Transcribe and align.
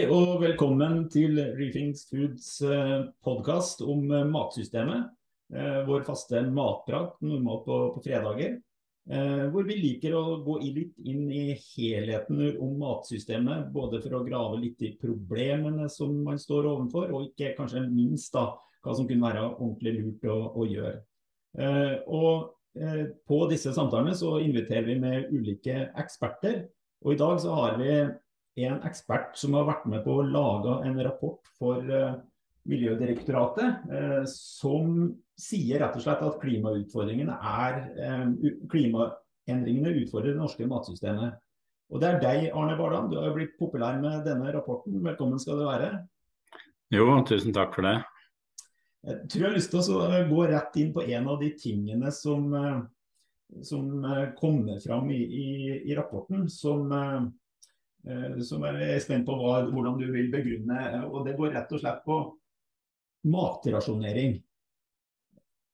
Hei 0.00 0.06
og 0.08 0.38
velkommen 0.40 1.02
til 1.12 1.34
Refings 1.58 2.06
Foods 2.08 2.46
eh, 2.64 3.02
podkast 3.20 3.82
om 3.84 4.06
eh, 4.08 4.22
matsystemet. 4.24 5.10
Eh, 5.52 5.82
vår 5.84 6.06
faste 6.06 6.40
matprat 6.46 7.18
normalt 7.20 7.66
på, 7.66 7.76
på 7.92 8.00
fredager. 8.06 8.54
Hvor 9.52 9.66
vi 9.68 9.76
liker 9.76 10.16
å 10.16 10.38
gå 10.46 10.54
litt 10.62 10.94
inn 11.04 11.26
i 11.28 11.42
helheten 11.52 12.40
om 12.62 12.78
matsystemet. 12.80 13.68
Både 13.74 14.00
for 14.00 14.16
å 14.16 14.22
grave 14.24 14.62
litt 14.62 14.80
i 14.88 14.94
problemene 14.96 15.90
som 15.92 16.16
man 16.24 16.40
står 16.40 16.70
overfor, 16.70 17.12
og 17.12 17.28
ikke 17.28 17.52
kanskje 17.58 17.84
minst 17.90 18.32
da, 18.32 18.46
hva 18.80 18.96
som 18.96 19.04
kunne 19.10 19.28
være 19.28 19.44
ordentlig 19.50 19.98
lurt 19.98 20.26
å, 20.32 20.38
å 20.54 20.68
gjøre. 20.70 20.96
Og 22.08 22.56
På 23.28 23.44
disse 23.52 23.76
samtalene 23.76 24.16
så 24.16 24.38
inviterer 24.40 24.88
vi 24.94 24.98
med 25.04 25.28
ulike 25.28 25.90
eksperter. 25.92 26.62
og 27.04 27.12
I 27.12 27.20
dag 27.20 27.36
så 27.44 27.60
har 27.60 27.76
vi 27.82 27.92
en 28.58 28.80
ekspert 28.86 29.38
som 29.38 29.54
har 29.54 29.68
vært 29.68 29.86
med 29.90 30.02
på 30.04 30.18
å 30.18 30.26
lage 30.26 30.80
en 30.86 30.98
rapport 31.04 31.50
for 31.58 31.84
uh, 31.86 32.18
Miljødirektoratet, 32.70 33.86
uh, 33.88 34.22
som 34.28 35.10
sier 35.40 35.80
rett 35.80 35.96
og 35.96 36.04
slett 36.04 36.24
at 36.26 36.40
klimautfordringene 36.42 37.36
er 37.36 37.80
uh, 37.96 38.50
klimaendringene 38.72 39.94
utfordrer 40.02 40.34
det 40.34 40.42
norske 40.42 40.68
matsystemet. 40.68 41.38
Og 41.90 42.02
Det 42.02 42.06
er 42.06 42.22
deg, 42.22 42.48
Arne 42.54 42.76
Bardan. 42.78 43.08
Du 43.10 43.18
har 43.18 43.30
jo 43.30 43.38
blitt 43.38 43.56
populær 43.58 43.98
med 44.02 44.22
denne 44.26 44.52
rapporten. 44.54 45.00
Velkommen 45.02 45.40
skal 45.42 45.58
du 45.58 45.66
være. 45.66 45.90
Jo, 46.94 47.08
tusen 47.26 47.54
takk 47.54 47.74
for 47.74 47.86
det. 47.86 47.96
Jeg 49.06 49.26
tror 49.32 49.42
jeg 49.42 49.48
har 49.48 49.56
lyst 49.56 49.72
til 49.72 49.96
å 49.96 50.22
gå 50.28 50.44
rett 50.50 50.76
inn 50.78 50.92
på 50.94 51.02
en 51.02 51.28
av 51.32 51.40
de 51.40 51.48
tingene 51.58 52.12
som, 52.14 52.52
som 53.64 54.06
kommer 54.38 54.78
fram 54.84 55.08
i, 55.10 55.18
i, 55.18 55.46
i 55.88 55.96
rapporten, 55.98 56.44
som 56.52 56.92
Eh, 58.06 58.36
jeg 58.40 58.92
er 58.94 59.02
spent 59.04 59.26
på 59.28 59.36
hva, 59.38 59.64
hvordan 59.68 59.98
du 60.00 60.06
vil 60.12 60.30
begrunne. 60.32 61.06
og 61.08 61.26
Det 61.26 61.36
går 61.38 61.56
rett 61.56 61.74
og 61.74 61.82
slett 61.82 62.04
på 62.06 62.20
matrasjonering. 63.30 64.38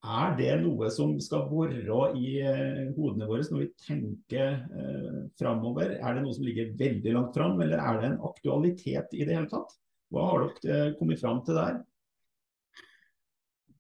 Er 0.07 0.37
det 0.39 0.53
noe 0.63 0.89
som 0.95 1.17
skal 1.23 1.49
være 1.51 2.13
i 2.15 2.37
eh, 2.39 2.83
hodene 2.95 3.27
våre 3.27 3.43
når 3.51 3.65
vi 3.65 3.69
tenker 3.89 4.53
eh, 4.55 5.25
framover? 5.39 5.97
Er 5.99 6.15
det 6.15 6.23
noe 6.23 6.37
som 6.37 6.47
ligger 6.47 6.75
veldig 6.79 7.15
langt 7.17 7.35
fram, 7.35 7.59
eller 7.65 7.83
er 7.83 7.99
det 7.99 8.11
en 8.13 8.21
aktualitet 8.29 9.17
i 9.17 9.25
det 9.27 9.35
hele 9.35 9.51
tatt? 9.51 9.75
Hva 10.15 10.29
har 10.31 10.47
dere 10.63 10.77
eh, 10.77 10.95
kommet 11.01 11.23
fram 11.23 11.43
til 11.47 11.59
der? 11.59 11.81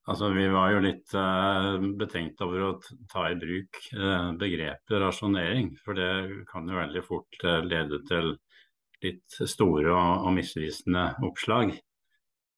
Altså, 0.06 0.28
Vi 0.30 0.46
var 0.48 0.70
jo 0.70 0.82
litt 0.84 1.14
uh, 1.18 1.82
betenkt 1.98 2.42
over 2.46 2.62
å 2.62 2.74
ta 3.10 3.24
i 3.32 3.38
bruk 3.38 3.78
uh, 3.98 4.30
begrepet 4.38 5.00
rasjonering. 5.02 5.72
For 5.82 5.98
det 5.98 6.44
kan 6.50 6.68
jo 6.70 6.78
veldig 6.78 7.02
fort 7.06 7.38
uh, 7.42 7.58
lede 7.66 7.98
til 8.06 8.36
litt 9.02 9.38
store 9.50 9.90
og, 9.90 10.28
og 10.28 10.36
misvisende 10.38 11.08
oppslag. 11.26 11.74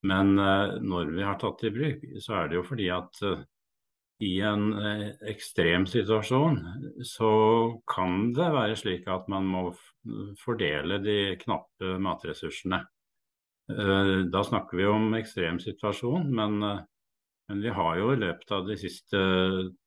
Men 0.06 0.36
når 0.38 1.08
vi 1.10 1.24
har 1.26 1.40
tatt 1.42 1.58
det 1.58 1.72
i 1.72 1.74
bruk, 1.74 2.02
så 2.22 2.36
er 2.38 2.44
det 2.48 2.54
jo 2.54 2.66
fordi 2.68 2.84
at 2.94 3.16
i 4.22 4.36
en 4.46 4.68
ekstrem 5.26 5.88
situasjon 5.90 6.60
så 7.02 7.30
kan 7.90 8.28
det 8.36 8.46
være 8.54 8.76
slik 8.78 9.10
at 9.10 9.26
man 9.26 9.48
må 9.50 9.64
fordele 10.38 11.00
de 11.02 11.16
knappe 11.42 11.96
matressursene. 12.06 12.78
Da 13.66 14.44
snakker 14.46 14.78
vi 14.78 14.86
om 14.86 15.18
ekstrem 15.18 15.58
situasjon, 15.66 16.30
men 16.30 16.62
men 17.48 17.62
vi 17.64 17.72
har 17.72 17.96
jo 17.96 18.12
i 18.12 18.20
løpet 18.20 18.50
av 18.52 18.66
de 18.68 18.76
siste 18.76 19.18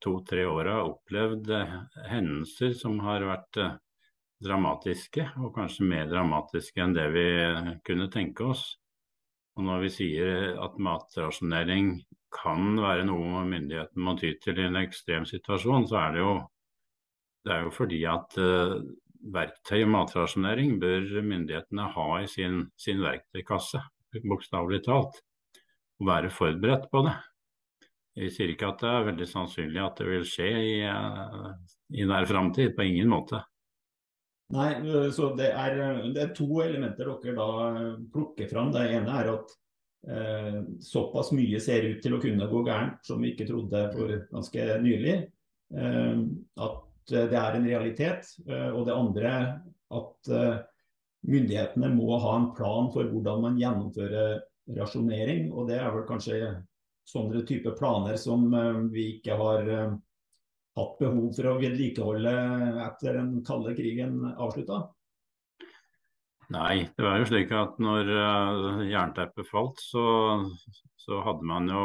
to-tre 0.02 0.45
åra 0.50 0.80
opplevd 0.88 1.50
eh, 1.54 1.76
hendelser 2.09 2.73
som 2.78 2.98
har 3.06 3.26
vært 3.28 3.59
eh, 3.62 3.76
dramatiske, 4.42 5.28
og 5.38 5.54
kanskje 5.54 5.86
mer 5.86 6.08
dramatiske 6.09 6.82
enn 6.82 6.95
det 6.98 7.06
vi 7.14 7.26
kunne 7.86 8.10
tenke 8.14 8.48
oss. 8.49 8.64
Og 9.60 9.67
når 9.67 9.86
vi 9.86 9.92
sier 9.94 10.58
at 10.64 10.80
matrasjonering 10.82 11.94
kan 12.33 12.80
være 12.80 13.05
noe 13.05 13.44
myndighetene 13.45 14.05
må 14.08 14.16
ty 14.17 14.33
til 14.42 14.58
i 14.58 14.66
en 14.66 14.80
ekstrem 14.82 15.28
situasjon, 15.30 15.86
så 15.92 15.99
er 16.02 16.16
det 16.16 16.23
jo, 16.23 16.36
det 17.45 17.54
er 17.54 17.66
jo 17.67 17.73
fordi 17.76 17.99
at 18.10 18.38
uh, 18.39 18.78
verktøy 19.36 19.83
og 19.83 19.92
matrasjonering 19.98 20.78
bør 20.82 21.20
myndighetene 21.28 21.89
ha 21.93 22.08
i 22.23 22.30
sin, 22.32 22.64
sin 22.80 23.04
verktøykasse, 23.04 23.83
bokstavelig 24.23 24.82
talt. 24.88 25.20
Og 26.02 26.08
være 26.08 26.32
forberedt 26.33 26.88
på 26.89 27.04
det. 27.05 27.20
Jeg 28.17 28.33
sier 28.36 28.52
ikke 28.52 28.73
at 28.73 28.82
det 28.83 28.89
er 28.92 29.08
veldig 29.08 29.27
sannsynlig 29.30 29.82
at 29.86 30.02
det 30.02 30.10
vil 30.10 30.26
skje 30.27 30.49
i, 30.52 30.73
uh, 30.83 31.54
i 31.95 32.08
nær 32.08 32.27
framtid, 32.27 32.73
på 32.76 32.88
ingen 32.89 33.08
måte. 33.11 33.39
Nei, 34.52 34.72
så 35.16 35.30
det 35.38 35.54
er, 35.55 35.77
det 36.11 36.20
er, 36.26 36.32
to 36.36 36.60
elementer 36.64 37.08
dere 37.23 37.36
da 37.38 37.83
plukker 38.11 38.49
fram. 38.52 38.72
Det 38.76 38.83
ene 38.98 39.14
er 39.22 39.30
at 39.32 39.54
eh, 40.11 40.58
såpass 40.83 41.32
mye 41.32 41.60
ser 41.64 41.88
ut 41.88 42.02
til 42.04 42.17
å 42.17 42.20
kunne 42.20 42.49
gå 42.52 42.64
gærent 42.67 42.99
som 43.08 43.22
vi 43.23 43.32
ikke 43.32 43.48
trodde 43.48 43.86
for 43.94 44.11
ganske 44.33 44.66
nylig. 44.83 45.16
Eh, 45.72 46.26
at 46.67 47.14
det 47.14 47.38
er 47.38 47.58
en 47.58 47.70
realitet. 47.70 48.33
Eh, 48.48 48.70
og 48.76 48.86
det 48.89 48.98
andre 48.98 49.33
at 49.92 50.32
eh, 50.32 50.60
myndighetene 51.32 51.92
må 51.95 52.20
ha 52.20 52.36
en 52.39 52.52
plan 52.58 52.92
for 52.93 53.08
hvordan 53.08 53.45
man 53.48 53.60
gjennomfører 53.61 54.42
rasjonering. 54.78 55.48
Og 55.55 55.72
det 55.72 55.80
er 55.80 55.95
vel 55.95 56.08
kanskje 56.10 56.42
sånne 57.08 57.44
type 57.48 57.73
planer 57.78 58.17
som 58.20 58.54
eh, 58.54 58.80
vi 58.94 59.08
ikke 59.17 59.38
har 59.39 59.70
eh, 59.70 59.94
hatt 60.78 60.98
behov 61.02 61.32
for 61.36 61.52
å 61.52 61.58
vedlikeholde 61.60 62.36
etter 62.86 63.20
den 63.20 63.39
kalde 63.48 63.76
krigen 63.78 64.22
avslutta? 64.32 64.86
Nei, 66.52 66.84
det 66.98 67.04
var 67.06 67.20
jo 67.20 67.28
slik 67.30 67.52
at 67.56 67.78
når 67.80 68.10
uh, 68.11 68.80
jernteppet 68.84 69.48
falt, 69.48 69.80
så, 69.80 70.04
så, 71.00 71.22
hadde 71.23 71.48
man 71.48 71.70
jo 71.72 71.84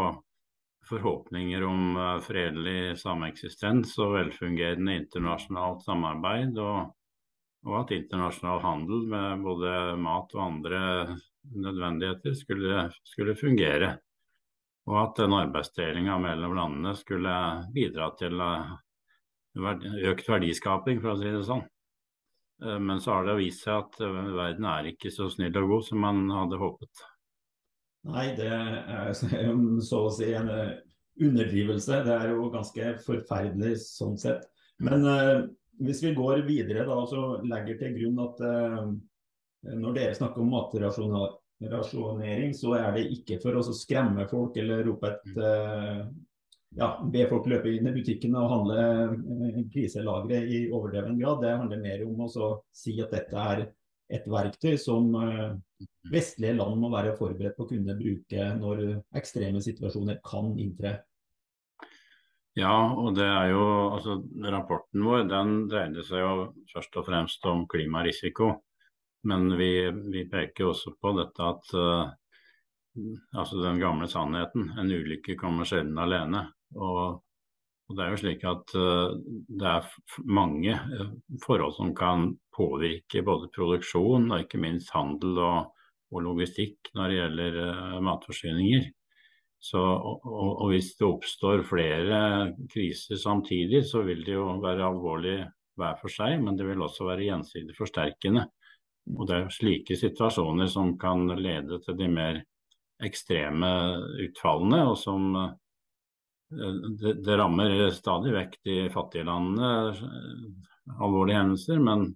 forhåpninger 0.88 1.62
om 1.66 1.98
fredelig 2.22 2.96
sameksistens 2.98 3.94
og 4.02 4.16
velfungerende 4.16 4.96
internasjonalt 5.04 5.84
samarbeid. 5.86 6.58
Og, 6.58 6.90
og, 7.66 7.76
at 7.78 7.94
internasjonal 7.94 8.62
handel 8.62 9.06
med 9.10 9.46
både 9.46 9.72
mat 10.02 10.34
og 10.34 10.42
andre 10.48 10.82
nødvendigheter 11.54 12.34
skulle, 12.38 12.88
skulle 13.06 13.38
fungere 13.38 13.94
og 14.86 14.98
at 15.02 15.22
den 15.22 15.34
arbeidsdelinga 15.34 16.18
mellom 16.22 16.54
landene 16.58 16.94
skulle 16.98 17.32
bidra 17.74 18.12
til 18.18 18.40
eh, 18.42 18.74
økt 20.12 20.28
verdiskaping, 20.30 21.02
for 21.02 21.14
å 21.14 21.18
si 21.20 21.32
det 21.32 21.42
sånn. 21.46 21.64
Eh, 22.64 22.78
men 22.78 23.02
så 23.02 23.18
har 23.18 23.28
det 23.28 23.38
vist 23.40 23.66
seg 23.66 23.82
at 23.82 24.00
eh, 24.04 24.22
verden 24.36 24.70
er 24.70 24.90
ikke 24.92 25.12
så 25.14 25.28
snill 25.32 25.56
og 25.62 25.74
god 25.74 25.86
som 25.88 26.02
man 26.06 26.24
hadde 26.30 26.60
håpet. 26.62 27.06
Nei, 28.06 28.28
det 28.38 28.50
er 28.52 29.14
så 29.16 30.02
å 30.06 30.12
si 30.14 30.30
en 30.38 30.52
underdrivelse. 31.16 32.02
Det 32.06 32.14
er 32.14 32.34
jo 32.34 32.50
ganske 32.52 32.92
forferdelig 33.04 33.74
sånn 33.82 34.16
sett. 34.20 34.46
Men 34.82 35.06
eh, 35.08 35.46
hvis 35.82 36.02
vi 36.04 36.14
går 36.16 36.44
videre 36.46 36.86
da, 36.88 37.00
og 37.00 37.44
legger 37.48 37.80
til 37.80 37.96
grunn 37.96 38.22
at 38.24 38.42
eh, 38.44 38.86
når 39.76 39.96
dere 39.96 40.16
snakker 40.16 40.44
om 40.44 40.52
matrasjonal 40.52 41.34
rasjonering, 41.60 42.54
så 42.54 42.74
er 42.78 42.90
det 42.96 43.06
ikke 43.14 43.38
for 43.42 43.56
å 43.56 43.64
skremme 43.74 44.26
folk 44.30 44.56
eller 44.60 44.84
rope 44.86 45.12
et 45.12 45.38
uh, 45.40 46.04
ja, 46.76 46.90
be 47.12 47.24
folk 47.30 47.48
løpe 47.48 47.72
inn 47.72 47.88
i 47.88 47.94
butikkene 47.94 48.42
og 48.42 48.52
handle 48.52 48.82
eh, 48.84 49.60
kriselagre 49.72 50.42
i 50.44 50.66
overdreven 50.68 51.16
grad. 51.20 51.40
Det 51.40 51.54
handler 51.54 51.80
mer 51.80 52.04
om 52.04 52.26
å 52.26 52.50
si 52.76 52.98
at 53.00 53.14
dette 53.14 53.48
er 53.54 53.64
et 54.12 54.28
verktøy 54.30 54.76
som 54.78 55.08
uh, 55.16 55.56
vestlige 56.12 56.58
land 56.58 56.76
må 56.78 56.92
være 56.92 57.16
forberedt 57.16 57.56
på 57.56 57.64
å 57.64 57.70
kunne 57.72 57.96
bruke 57.98 58.50
når 58.60 58.84
ekstreme 59.16 59.62
situasjoner 59.64 60.20
kan 60.26 60.52
inntre. 60.60 60.98
Ja, 62.56 62.72
og 62.88 63.16
det 63.18 63.26
er 63.28 63.50
jo, 63.52 63.64
altså 63.92 64.20
Rapporten 64.48 65.02
vår 65.04 65.26
den 65.28 65.56
dreide 65.68 66.04
seg 66.06 66.22
jo 66.22 66.30
først 66.70 66.94
og 66.96 67.04
fremst 67.08 67.44
om 67.50 67.66
klimarisiko. 67.68 68.54
Men 69.26 69.50
vi, 69.58 69.70
vi 70.12 70.24
peker 70.30 70.70
også 70.70 70.94
på 71.00 71.12
dette 71.18 71.44
at 71.44 71.70
uh, 71.74 72.08
altså 73.36 73.60
den 73.62 73.80
gamle 73.82 74.08
sannheten, 74.10 74.70
en 74.78 74.92
ulykke 74.92 75.38
kommer 75.40 75.68
sjelden 75.68 75.98
alene. 75.98 76.44
Og, 76.76 77.00
og, 77.86 77.94
det 77.96 78.04
er 78.04 78.12
jo 78.12 78.20
slik 78.22 78.44
at 78.46 78.76
uh, 78.78 79.16
det 79.48 79.72
er 79.72 79.88
mange 80.30 80.76
uh, 80.76 81.16
forhold 81.44 81.74
som 81.78 81.94
kan 81.96 82.30
påvirke 82.56 83.24
både 83.26 83.50
produksjon 83.54 84.30
og 84.30 84.44
ikke 84.44 84.62
minst 84.62 84.94
handel 84.94 85.40
og, 85.42 85.72
og 86.14 86.22
logistikk 86.28 86.94
når 86.94 87.10
det 87.10 87.18
gjelder 87.20 87.60
matforsyninger. 88.06 88.86
Så, 89.66 89.80
og, 89.80 90.22
og, 90.60 90.68
hvis 90.70 90.92
det 90.98 91.06
oppstår 91.08 91.64
flere 91.66 92.18
kriser 92.70 93.18
samtidig, 93.18 93.82
så 93.88 94.04
vil 94.06 94.22
det 94.26 94.36
jo 94.36 94.50
være 94.62 94.84
alvorlig 94.86 95.38
hver 95.76 95.96
for 96.00 96.12
seg, 96.12 96.38
men 96.44 96.58
det 96.58 96.68
vil 96.68 96.84
også 96.84 97.08
være 97.08 97.26
gjensidig 97.26 97.74
forsterkende. 97.76 98.46
Og 99.14 99.26
Det 99.28 99.36
er 99.36 99.52
slike 99.54 99.96
situasjoner 99.98 100.66
som 100.70 100.96
kan 100.98 101.28
lede 101.38 101.78
til 101.84 101.96
de 101.98 102.08
mer 102.10 102.40
ekstreme 103.04 103.70
utfallene, 104.24 104.82
og 104.90 104.96
som 104.98 105.28
eh, 105.36 105.52
det, 107.00 107.18
det 107.26 107.36
rammer 107.38 107.90
stadig 107.94 108.32
vekk 108.34 108.56
de 108.66 108.78
fattige 108.94 109.26
landene, 109.28 109.72
eh, 109.92 110.96
alvorlige 110.96 111.42
hendelser. 111.42 111.82
Men 111.82 112.08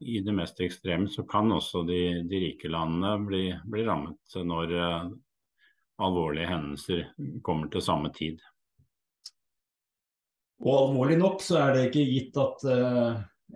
i 0.00 0.20
det 0.20 0.34
mest 0.36 0.60
ekstreme 0.60 1.08
så 1.08 1.24
kan 1.28 1.52
også 1.52 1.84
de, 1.88 2.00
de 2.28 2.42
rike 2.48 2.68
landene 2.68 3.14
bli, 3.24 3.44
bli, 3.64 3.84
rammet 3.86 4.34
når 4.44 4.74
uh, 4.76 5.06
alvorlige 6.04 6.50
hendelser 6.50 7.06
kommer 7.46 7.70
til 7.72 7.84
samme 7.84 8.10
tid. 8.12 8.42
Og 10.60 10.74
alvorlig 10.74 11.16
nok 11.20 11.40
så 11.44 11.62
er 11.62 11.72
det 11.72 11.86
ikke 11.88 12.04
gitt 12.10 12.36
at 12.40 12.66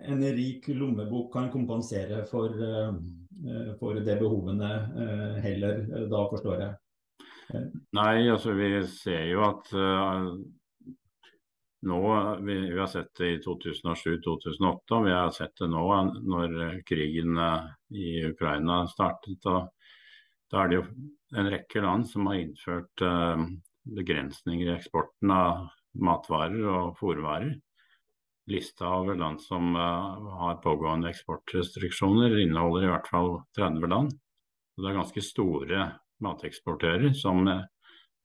en 0.07 0.23
rik 0.37 0.67
lommebok 0.67 1.33
kan 1.33 1.51
kompensere 1.51 2.23
for, 2.29 2.55
uh, 2.55 2.95
for 3.79 3.99
det 3.99 4.17
behovene 4.21 4.71
heller, 5.43 5.83
da 6.11 6.23
forstår 6.31 6.65
jeg. 6.65 6.73
Nei, 7.97 8.29
altså 8.31 8.53
vi 8.55 8.73
ser 8.87 9.25
jo 9.33 9.43
at 9.43 9.71
nå, 11.81 12.37
vi, 12.41 12.71
vi, 12.71 12.79
har 12.79 12.87
sett 12.87 13.15
det 13.17 13.27
i 13.27 13.37
2007-2008, 13.41 14.95
og 14.95 15.05
vi 15.05 15.13
har 15.15 15.31
sett 15.33 15.55
det 15.57 15.69
nå 15.71 15.85
når 16.29 16.81
krigen 16.85 17.39
eh, 17.41 17.71
i 17.97 18.11
Ukraina 18.27 18.83
startet. 18.89 19.41
Da 19.41 20.61
er 20.61 20.69
det 20.69 20.77
jo 20.77 20.83
en 21.41 21.49
rekke 21.49 21.81
land 21.81 22.05
som 22.11 22.29
har 22.29 22.37
innført 22.37 23.01
uh, 23.07 23.41
begrensninger 23.97 24.67
i 24.67 24.75
eksporten 24.75 25.33
av 25.33 25.71
matvarer 25.97 26.67
og 26.69 26.99
fôrvarer. 26.99 27.55
Lista 28.49 28.89
over 28.89 29.19
land 29.19 29.41
som 29.43 29.75
uh, 29.75 30.31
har 30.41 30.61
pågående 30.63 31.11
eksportrestriksjoner 31.11 32.39
inneholder 32.41 32.87
i 32.87 32.91
hvert 32.91 33.11
fall 33.11 33.35
30 33.57 33.91
land. 33.91 34.15
Det 34.77 34.89
er 34.89 34.97
ganske 34.97 35.23
store 35.23 35.85
mateksportører 36.23 37.13
som 37.17 37.45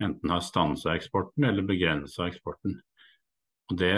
enten 0.02 0.30
har 0.32 0.44
stansa 0.44 0.94
eksporten 0.96 1.44
eller 1.44 1.66
begrensa 1.66 2.28
eksporten. 2.30 2.78
Og 3.70 3.78
det, 3.80 3.94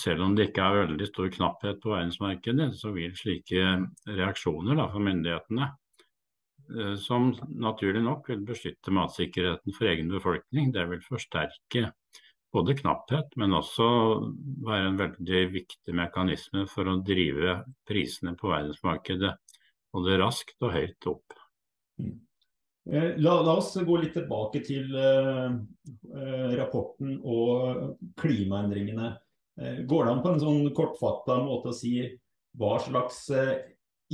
Selv 0.00 0.24
om 0.24 0.34
det 0.36 0.48
ikke 0.48 0.64
er 0.64 0.86
veldig 0.86 1.08
stor 1.10 1.30
knapphet 1.32 1.80
på 1.82 1.92
verdensmarkedet, 1.92 2.70
så 2.78 2.92
vil 2.94 3.16
slike 3.16 3.64
reaksjoner 4.08 4.78
da, 4.80 4.86
fra 4.88 5.02
myndighetene, 5.02 5.68
eh, 6.78 6.94
som 7.00 7.32
naturlig 7.48 8.04
nok 8.04 8.30
vil 8.32 8.46
beskytte 8.48 8.94
matsikkerheten 8.94 9.76
for 9.76 9.90
egen 9.92 10.08
befolkning, 10.12 10.72
det 10.72 10.86
vil 10.88 11.04
forsterke 11.04 11.90
både 12.54 12.76
knapphet, 12.78 13.32
men 13.40 13.56
også 13.58 13.86
være 14.64 14.90
en 14.90 15.00
veldig 15.00 15.40
viktig 15.54 15.96
mekanisme 15.96 16.64
for 16.70 16.90
å 16.90 17.00
drive 17.04 17.58
prisene 17.88 18.36
på 18.38 18.52
verdensmarkedet 18.52 19.32
både 19.94 20.18
raskt 20.20 20.62
og 20.62 20.74
høyt 20.74 21.10
opp. 21.10 21.36
Mm. 22.02 22.14
Eh, 22.90 23.10
la, 23.22 23.38
la, 23.40 23.56
oss 23.56 23.72
gå 23.80 23.98
litt 24.00 24.14
tilbake 24.16 24.60
til 24.66 24.90
uh, 24.92 25.54
rapporten 26.58 27.16
og 27.22 27.94
klimaendringene. 28.20 29.14
Uh, 29.60 29.78
går 29.88 30.04
det 30.04 30.12
an 30.12 30.24
på 30.24 30.34
en 30.34 30.42
sånn 30.42 30.66
kortfatta 30.76 31.38
måte 31.46 31.72
å 31.72 31.76
si 31.76 31.96
hva 32.58 32.76
slags 32.82 33.24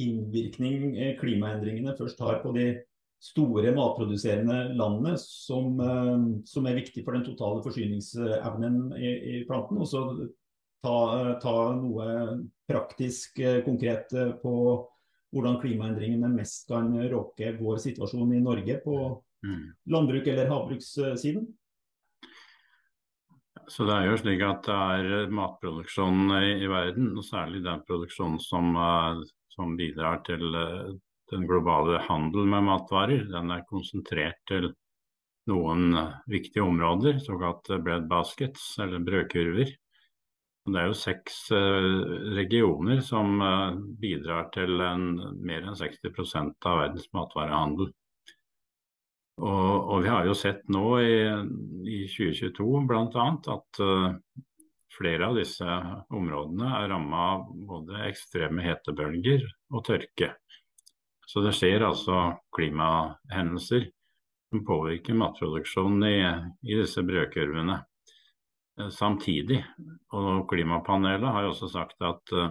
innvirkning 0.00 0.94
klimaendringene 1.18 1.92
først 1.98 2.22
har 2.24 2.38
på 2.40 2.54
de 2.56 2.70
store 3.20 3.72
matproduserende 3.76 4.70
landene, 4.78 5.14
som, 5.20 5.76
som 6.48 6.68
er 6.68 6.78
viktig 6.78 7.04
for 7.04 7.16
den 7.16 7.26
totale 7.26 7.60
forsyningsevnen 7.64 8.94
i, 8.96 9.10
i 9.10 9.42
planten? 9.48 9.80
Og 9.82 9.88
så 9.90 10.04
ta, 10.80 10.96
ta 11.42 11.56
noe 11.76 12.06
praktisk 12.70 13.42
konkret 13.66 14.14
på 14.40 14.54
hvordan 15.30 15.60
klimaendringene 15.62 16.30
mest 16.32 16.66
kan 16.70 16.90
råke 17.10 17.52
vår 17.60 17.80
situasjon 17.84 18.34
i 18.34 18.42
Norge 18.42 18.80
på 18.84 18.96
mm. 19.46 19.66
landbruk- 19.92 20.30
eller 20.32 20.50
havbrukssiden? 20.50 21.46
Så 23.70 23.86
Det 23.86 23.94
er 23.94 24.08
jo 24.08 24.16
slik 24.18 24.40
at 24.42 24.66
det 24.66 24.74
er 24.74 25.30
matproduksjonen 25.30 26.32
i, 26.40 26.56
i 26.64 26.70
verden, 26.70 27.12
og 27.14 27.22
særlig 27.22 27.62
den 27.62 27.84
produksjonen 27.86 28.40
som, 28.42 28.74
som 29.52 29.76
bidrar 29.78 30.24
til 30.26 30.42
den 31.30 31.46
globale 31.48 32.00
handel 32.06 32.48
med 32.50 32.66
matvarer, 32.66 33.24
den 33.30 33.52
er 33.54 33.66
konsentrert 33.68 34.40
til 34.50 34.70
noen 35.50 35.94
uh, 35.96 36.18
viktige 36.30 36.64
områder, 36.66 37.20
såkalt 37.24 37.70
bread 37.84 38.08
baskets, 38.10 38.72
eller 38.82 39.02
brødkurver. 39.06 39.72
Det 40.70 40.76
er 40.78 40.90
jo 40.90 40.98
seks 40.98 41.40
uh, 41.56 42.34
regioner 42.36 43.00
som 43.04 43.40
bidrar 44.00 44.50
til 44.54 44.82
en, 44.84 45.08
mer 45.40 45.64
enn 45.64 45.78
60% 45.78 46.68
av 46.70 46.84
verdens 46.84 47.08
matvarehandel. 47.16 47.90
Og, 49.40 49.74
og, 49.88 50.02
vi 50.04 50.10
har 50.12 50.26
jo 50.28 50.36
sett 50.36 50.66
nå 50.68 50.84
i, 51.00 51.14
i 51.88 52.00
2022 52.12 52.82
bl.a. 52.90 53.28
at 53.54 53.80
flere 55.00 55.30
av 55.30 55.38
disse 55.38 55.66
områdene 56.12 56.70
er 56.82 56.90
ramma 56.92 57.24
av 57.34 57.48
både 57.70 58.04
ekstreme 58.08 58.64
hetebølger 58.64 59.46
og 59.72 59.84
tørke. 59.86 60.34
Så 61.30 61.44
det 61.44 61.52
skjer 61.54 61.84
altså 61.86 62.16
klimahendelser 62.56 63.84
som 64.50 64.64
påvirker 64.66 65.14
matproduksjonen 65.14 66.02
i, 66.08 66.16
i 66.66 66.78
disse 66.80 67.04
brødkurvene. 67.06 67.76
Eh, 68.80 68.88
samtidig. 68.88 69.60
Og 70.12 70.48
Klimapanelet 70.50 71.30
har 71.30 71.46
jo 71.46 71.52
også 71.54 71.68
sagt 71.70 72.02
at 72.02 72.34
uh, 72.34 72.50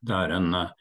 det 0.00 0.16
er 0.16 0.34
en, 0.34 0.50
eh, 0.58 0.74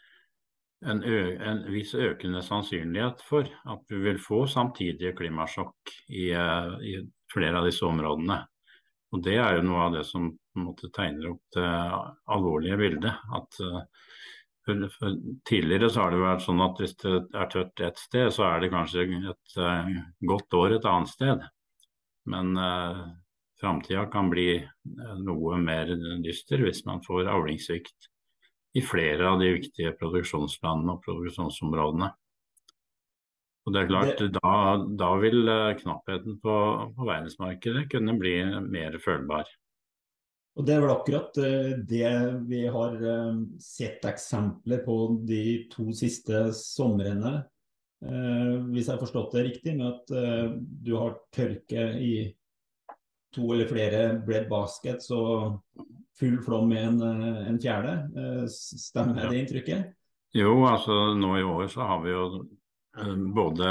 en, 0.90 1.04
en, 1.04 1.62
viss 1.74 1.94
økende 1.94 2.42
sannsynlighet 2.46 3.22
for 3.30 3.46
at 3.46 3.94
vi 3.94 4.02
vil 4.08 4.22
få 4.22 4.46
samtidige 4.50 5.14
klimasjokk 5.18 5.94
i, 6.10 6.32
i, 6.34 6.98
flere 7.34 7.62
av 7.62 7.70
disse 7.70 7.86
områdene. 7.86 8.42
Og 9.14 9.24
Det 9.24 9.38
er 9.40 9.58
jo 9.58 9.70
noe 9.70 9.86
av 9.86 9.96
det 9.96 10.04
som 10.10 10.32
måte, 10.58 10.90
tegner 10.94 11.30
opp 11.36 11.46
det 11.56 11.70
alvorlige 12.34 12.78
bildet. 12.82 13.14
at 13.38 13.62
tidligere 15.48 15.90
så 15.90 16.04
har 16.04 16.14
det 16.14 16.24
vært 16.24 16.44
sånn 16.46 16.64
at 16.66 16.82
hvis 16.82 16.98
det 17.02 17.14
er 17.36 17.50
tørt 17.54 17.86
et 17.88 18.02
sted, 18.02 18.28
så 18.36 18.46
er 18.50 18.62
det 18.64 18.74
kanskje 18.74 19.08
et 19.32 19.56
godt 20.32 20.58
år 20.60 20.76
et 20.78 20.90
annet 20.92 21.12
sted. 21.14 21.48
Men 22.28 22.54
framtida 23.60 24.06
kan 24.06 24.30
bli 24.30 24.56
eh, 24.58 25.18
noe 25.24 25.58
mer 25.62 25.90
dyster 26.24 26.62
hvis 26.66 26.84
man 26.86 27.02
får 27.06 27.30
avlingssvikt 27.34 28.10
i 28.78 28.84
flere 28.86 29.32
av 29.32 29.42
de 29.42 29.52
viktige 29.56 29.96
produksjonslandene 29.98 30.98
og 30.98 31.04
produksjonsområdene. 31.06 32.12
Og 33.68 33.74
det 33.76 33.82
er 33.82 33.90
klart, 33.90 34.20
det... 34.22 34.30
Da, 34.38 34.52
da, 35.00 35.12
vil 35.22 35.42
eh, 35.52 35.78
knappheten 35.82 36.38
på, 36.44 36.58
på, 36.96 37.08
verdensmarkedet 37.08 37.88
kunne 37.92 38.18
bli 38.20 38.36
mer 38.68 39.00
følbar. 39.04 39.50
Og 40.58 40.66
Det 40.66 40.74
er 40.74 40.82
vel 40.82 40.94
akkurat 40.96 41.38
eh, 41.44 41.76
det 41.86 42.14
vi 42.50 42.64
har 42.74 42.98
sett 43.62 44.06
eksempler 44.10 44.82
på 44.86 44.98
de 45.28 45.44
to 45.74 45.92
siste 45.96 46.48
somrene. 46.58 47.40
Hvis 47.98 48.86
jeg 48.86 48.92
har 48.92 49.02
forstått 49.02 49.32
det 49.34 49.44
riktig, 49.48 49.72
med 49.74 49.88
at 49.90 50.12
du 50.86 50.92
har 51.00 51.16
tørke 51.34 51.88
i 51.98 52.12
to 53.34 53.48
eller 53.54 53.70
flere 53.70 54.02
bled 54.22 54.46
baskets 54.52 55.10
og 55.16 55.58
full 56.20 56.38
flom 56.44 56.70
med 56.70 56.84
en, 56.88 57.02
eh, 57.02 57.48
en 57.48 57.60
fjerde. 57.60 57.94
Eh, 58.18 58.46
stemmer 58.50 59.30
det 59.30 59.42
inntrykket? 59.44 59.94
Jo, 60.34 60.54
altså 60.66 61.14
nå 61.18 61.38
i 61.38 61.44
år 61.46 61.68
så 61.72 61.86
har 61.88 62.02
vi 62.04 62.14
jo 62.14 62.26
eh, 62.98 63.16
både 63.38 63.70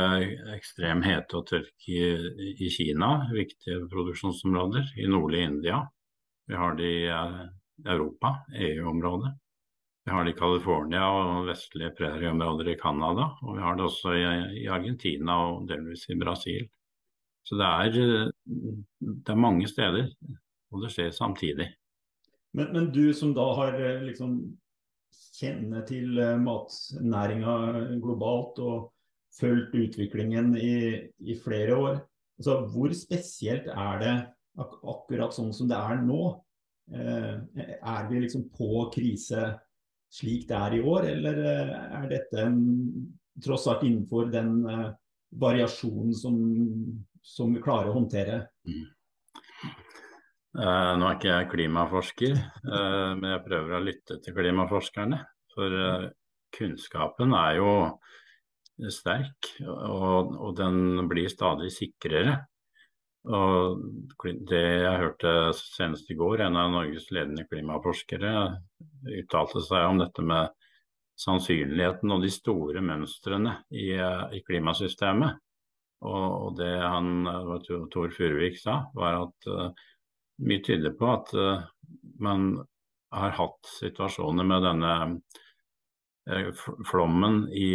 ekstrem 0.54 1.02
hete 1.06 1.40
og 1.40 1.48
tørke 1.50 1.90
i, 1.90 2.54
i 2.54 2.70
Kina, 2.72 3.28
viktige 3.34 3.86
produksjonsområder, 3.90 4.94
i 4.96 5.10
nordlige 5.10 5.50
India. 5.50 5.82
Vi 6.46 6.54
har 6.54 6.76
det 6.78 6.92
i 6.92 7.06
Europa, 7.84 8.36
EU-området. 8.54 9.32
Vi 10.06 10.12
har 10.12 10.24
det 10.24 10.36
i 10.36 10.38
California 10.38 11.02
og 11.10 11.48
vestlige 11.48 11.90
prærieområder 11.98 12.68
i 12.70 12.78
Canada. 12.78 13.32
Og 13.42 13.56
vi 13.56 13.62
har 13.64 13.74
det 13.74 13.86
også 13.88 14.12
i, 14.14 14.66
Argentina 14.70 15.34
og 15.48 15.64
delvis 15.66 16.04
i 16.14 16.18
Brasil. 16.20 16.68
Så 17.46 17.58
det 17.58 17.66
er, 17.66 17.96
eh, 18.02 18.30
det 19.00 19.34
er 19.34 19.42
mange 19.42 19.66
steder, 19.70 20.06
og 20.70 20.82
det 20.82 20.92
skjer 20.94 21.10
samtidig. 21.14 21.66
Men, 22.54 22.70
men 22.72 22.88
du 22.94 23.12
som 23.14 23.34
da 23.34 23.46
har 23.58 23.74
eh, 23.78 24.06
liksom 24.06 24.38
kjenne 25.36 25.82
til 25.86 26.18
eh, 26.22 26.38
matnæringa 26.42 27.56
globalt 28.02 28.62
og 28.62 28.92
fulgt 29.36 29.74
utviklingen 29.74 30.54
i, 30.58 31.02
i 31.18 31.38
flere 31.42 31.76
år. 31.76 32.00
Altså, 32.38 32.60
hvor 32.72 32.94
spesielt 32.94 33.66
er 33.74 34.02
det 34.02 34.16
ak 34.56 34.78
akkurat 34.94 35.34
sånn 35.36 35.52
som 35.54 35.68
det 35.70 35.78
er 35.78 36.02
nå? 36.04 36.20
Eh, 36.92 37.34
er 37.76 38.10
vi 38.10 38.22
liksom 38.22 38.48
på 38.54 38.86
krise 38.94 39.50
slik 40.16 40.46
det 40.48 40.56
er 40.56 40.76
i 40.76 40.84
år, 40.86 41.08
eller 41.10 41.40
er 41.44 42.06
dette 42.08 42.46
tross 43.42 43.66
alt 43.68 43.82
innenfor 43.84 44.30
den 44.32 44.52
eh, 44.70 44.88
variasjonen 45.36 46.14
som 46.16 46.38
som 47.26 47.54
vi 47.54 47.62
klarer 47.62 47.90
å 47.90 47.96
håndtere. 47.98 48.40
Mm. 48.68 48.84
Eh, 50.56 50.92
nå 50.96 51.08
er 51.08 51.16
ikke 51.18 51.32
jeg 51.32 51.48
klimaforsker, 51.52 52.36
eh, 52.38 53.10
men 53.18 53.32
jeg 53.34 53.44
prøver 53.48 53.76
å 53.76 53.82
lytte 53.84 54.20
til 54.24 54.36
klimaforskerne. 54.36 55.18
For 55.56 55.78
eh, 55.82 56.06
kunnskapen 56.56 57.34
er 57.36 57.58
jo 57.58 57.72
sterk, 58.92 59.50
og, 59.66 60.36
og, 60.36 60.50
den 60.56 61.08
blir 61.10 61.28
stadig 61.32 61.72
sikrere. 61.74 62.38
Og 63.26 63.80
det 64.46 64.62
jeg 64.62 65.00
hørte 65.00 65.32
senest 65.58 66.10
i 66.12 66.16
går, 66.18 66.44
en 66.44 66.58
av 66.60 66.70
Norges 66.70 67.08
ledende 67.10 67.46
klimaforskere 67.50 68.34
uttalte 69.18 69.62
seg 69.66 69.88
om 69.88 69.98
dette 70.02 70.22
med 70.22 70.52
sannsynligheten 71.18 72.12
og 72.12 72.22
de 72.22 72.30
store 72.30 72.82
mønstrene 72.84 73.56
i, 73.74 73.88
i 73.96 74.42
klimasystemet. 74.46 75.40
Og, 76.06 76.54
det 76.58 76.74
han, 76.76 77.24
Tor 77.90 78.12
Furuvik 78.14 78.60
sa, 78.60 78.82
var 78.94 79.22
at 79.24 79.48
uh, 79.48 79.86
mye 80.44 80.62
tyder 80.62 80.92
på 80.94 81.08
at 81.08 81.32
uh, 81.34 81.64
man 82.22 82.50
har 83.16 83.32
hatt 83.38 83.70
situasjoner 83.78 84.46
med 84.46 84.66
denne 84.66 84.92
uh, 86.28 86.66
flommen 86.86 87.46
i 87.48 87.70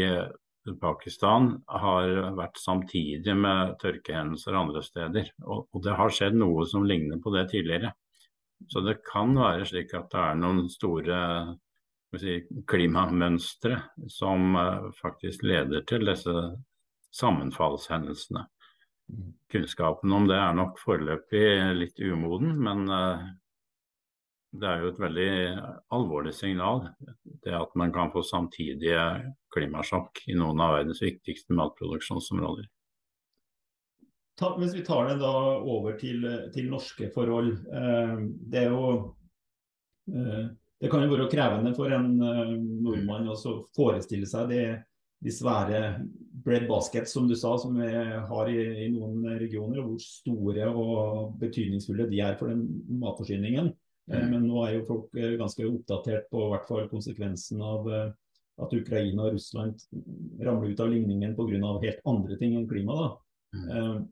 Pakistan 0.82 1.56
har 1.66 2.12
vært 2.38 2.60
samtidig 2.62 3.34
med 3.38 3.76
tørkehendelser 3.82 4.58
andre 4.58 4.84
steder. 4.86 5.32
Og, 5.42 5.66
og, 5.72 5.82
det 5.86 5.98
har 5.98 6.14
skjedd 6.14 6.38
noe 6.38 6.68
som 6.70 6.86
ligner 6.86 7.22
på 7.22 7.34
det 7.34 7.48
tidligere. 7.54 7.94
Så 8.70 8.84
det 8.86 9.00
kan 9.08 9.34
være 9.38 9.66
slik 9.66 9.94
at 9.98 10.12
det 10.14 10.22
er 10.22 10.38
noen 10.38 10.68
store 10.70 11.20
si, 12.22 12.38
klimamønstre 12.70 13.80
som 14.12 14.54
uh, 14.58 14.92
faktisk 15.02 15.48
leder 15.50 15.82
til 15.90 16.06
disse 16.06 16.36
sammenfallshendelsene. 17.18 18.46
Mm. 19.12 19.32
Kunnskapen 19.52 20.14
om 20.14 20.30
det 20.30 20.38
er 20.38 20.54
nok 20.56 20.78
foreløpig 20.80 21.46
litt 21.80 22.06
umoden, 22.06 22.54
men 22.62 22.86
uh, 22.86 23.26
det 24.52 24.68
er 24.68 24.84
jo 24.84 24.92
et 24.92 25.00
veldig 25.00 25.32
alvorlig 25.96 26.34
signal. 26.36 26.84
Det 27.44 27.54
at 27.56 27.76
man 27.80 27.94
kan 27.96 28.12
få 28.12 28.24
samtidige 28.28 29.04
klimasjokk 29.56 30.26
i 30.28 30.36
noen 30.36 30.60
av 30.64 30.76
verdens 30.80 31.02
viktigste 31.04 31.56
matproduksjonsområder. 31.56 32.68
Ta, 34.40 34.56
hvis 34.58 34.76
vi 34.76 34.84
tar 34.84 35.08
det 35.08 35.20
da 35.22 35.32
over 35.60 35.96
til, 36.00 36.26
til 36.56 36.72
norske 36.72 37.12
forhold. 37.14 37.54
Eh, 37.72 38.16
det 38.52 38.66
jo 38.68 38.84
eh, 40.12 40.50
Det 40.82 40.90
kan 40.90 41.04
jo 41.06 41.12
være 41.12 41.30
krevende 41.30 41.76
for 41.78 41.94
en 41.94 42.16
eh, 42.26 42.56
nordmann 42.58 43.30
å 43.30 43.38
forestille 43.78 44.26
seg 44.26 44.50
det, 44.50 44.64
de 45.22 45.30
svære 45.30 45.82
bread 46.42 46.66
baskets 46.66 47.14
som 47.14 47.28
du 47.30 47.36
sa, 47.38 47.54
som 47.62 47.76
vi 47.78 47.92
har 47.92 48.50
i, 48.50 48.58
i 48.88 48.90
noen 48.90 49.38
regioner, 49.38 49.78
og 49.84 49.92
hvor 49.92 50.02
store 50.02 50.72
og 50.74 51.36
betydningsfulle 51.44 52.10
de 52.10 52.24
er 52.26 52.40
for 52.40 52.50
den 52.50 52.66
matforsyningen. 53.04 53.70
Eh, 54.14 54.20
mm. 54.20 54.32
Men 54.32 54.48
nå 54.48 54.64
er 54.66 54.76
jo 54.76 54.88
folk 54.88 55.18
eh, 55.18 55.36
ganske 55.40 55.68
oppdatert 55.68 56.30
på 56.32 56.48
hvert 56.52 56.68
fall 56.70 56.90
konsekvensen 56.92 57.62
av 57.64 57.88
eh, 57.92 58.10
at 58.62 58.74
Ukraina 58.76 59.28
og 59.28 59.38
Russland 59.38 59.80
ramler 60.44 60.74
ut 60.74 60.82
av 60.84 60.92
ligningen 60.92 61.36
pga. 61.38 61.78
helt 61.86 62.02
andre 62.06 62.38
ting 62.38 62.58
enn 62.58 62.68
klima. 62.70 62.98
da. 63.00 63.08
Mm. 63.56 64.04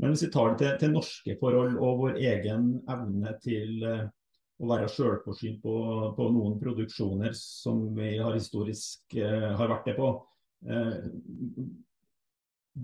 Men 0.00 0.10
hvis 0.10 0.24
vi 0.24 0.30
tar 0.32 0.50
det 0.50 0.58
til, 0.58 0.72
til, 0.80 0.94
norske 0.96 1.36
forhold 1.38 1.76
og 1.76 2.00
vår 2.00 2.18
egen 2.18 2.72
evne 2.90 3.34
til 3.44 3.84
å 3.86 4.70
være 4.72 4.88
sjølforsynt 4.90 5.60
på, 5.62 5.76
på, 6.16 6.26
noen 6.34 6.58
produksjoner 6.58 7.36
som 7.38 7.84
vi 7.94 8.16
har 8.16 8.34
historisk 8.34 9.14
har 9.20 9.70
vært 9.70 9.86
det 9.92 9.94
på. 10.00 10.10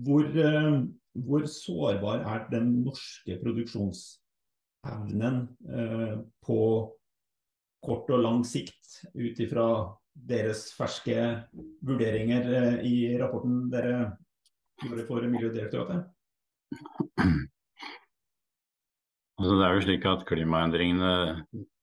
Hvor, 0.05 0.31
hvor 1.27 1.51
sårbar 1.51 2.23
er 2.31 2.47
den 2.53 2.71
norske 2.85 3.41
produksjons 3.43 4.05
evnen 4.87 5.41
eh, 5.67 6.15
på 6.45 6.59
kort 7.83 8.09
og 8.11 8.23
lang 8.23 8.43
sikt 8.47 9.01
ut 9.15 9.39
ifra 9.39 9.67
deres 10.13 10.69
ferske 10.75 11.15
vurderinger 11.85 12.49
eh, 12.59 12.79
i 12.87 12.95
rapporten 13.19 13.67
dere 13.71 14.17
gjorde 14.83 15.05
for 15.07 15.27
Miljødirektoratet? 15.27 16.09
Altså, 19.39 19.53
det 19.55 19.65
er 19.65 19.75
jo 19.75 19.83
slik 19.85 20.05
at 20.09 20.25
Klimaendringene 20.27 21.11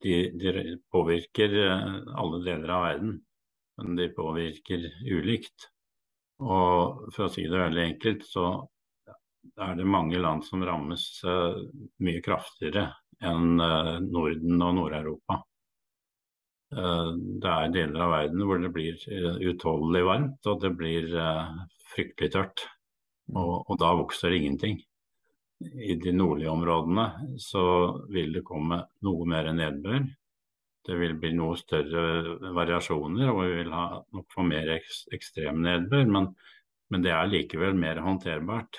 de, 0.05 0.17
de 0.37 0.77
påvirker 0.93 1.55
eh, 1.63 1.95
alle 2.21 2.43
deler 2.45 2.73
av 2.75 2.85
verden, 2.91 3.15
men 3.81 3.97
de 3.97 4.11
påvirker 4.17 4.85
ulikt. 5.09 5.71
Og 6.45 7.07
For 7.15 7.27
å 7.27 7.33
si 7.33 7.47
det 7.49 7.57
veldig 7.57 7.85
enkelt, 7.87 8.27
så 8.29 8.51
er 9.61 9.77
det 9.79 9.89
mange 9.89 10.21
land 10.21 10.45
som 10.47 10.65
rammes 10.65 11.05
uh, 11.27 11.59
mye 12.05 12.23
kraftigere 12.25 12.89
enn 13.25 13.61
uh, 13.61 13.97
Norden 14.05 14.63
og 14.63 14.75
Nord-Europa. 14.79 15.41
Uh, 16.77 17.13
det 17.43 17.53
er 17.53 17.75
deler 17.75 18.05
av 18.07 18.15
verden 18.17 18.45
hvor 18.49 18.61
det 18.63 18.73
blir 18.75 19.07
utholdelig 19.53 20.05
varmt, 20.09 20.51
og 20.51 20.61
det 20.65 20.73
blir 20.79 21.09
fryktelig 21.95 22.33
tørt. 22.35 22.67
Og, 23.35 23.65
og, 23.67 23.75
da 23.81 23.95
vokser 23.99 24.35
ingenting. 24.37 24.79
I 25.63 25.97
de 25.99 26.13
nordlige 26.13 26.53
områdene 26.53 27.39
så 27.41 27.65
vil 28.13 28.37
det 28.37 28.45
komme 28.47 28.83
noe 29.07 29.27
mer 29.29 29.49
nedbør. 29.57 30.05
Det 30.87 30.99
vil 31.01 31.17
bli 31.19 31.33
noe 31.35 31.57
større 31.59 32.53
variasjoner, 32.55 33.33
og 33.33 33.41
vi 33.41 33.55
vil 33.63 33.73
ha 33.75 33.87
nok 34.15 34.29
få 34.31 34.45
mer 34.47 34.71
ekstrem 34.77 35.65
nedbør. 35.65 36.05
Men 36.13 36.29
men 36.91 37.03
det 37.03 37.11
er 37.11 37.31
likevel 37.31 37.75
mer 37.75 37.99
håndterbart, 38.03 38.79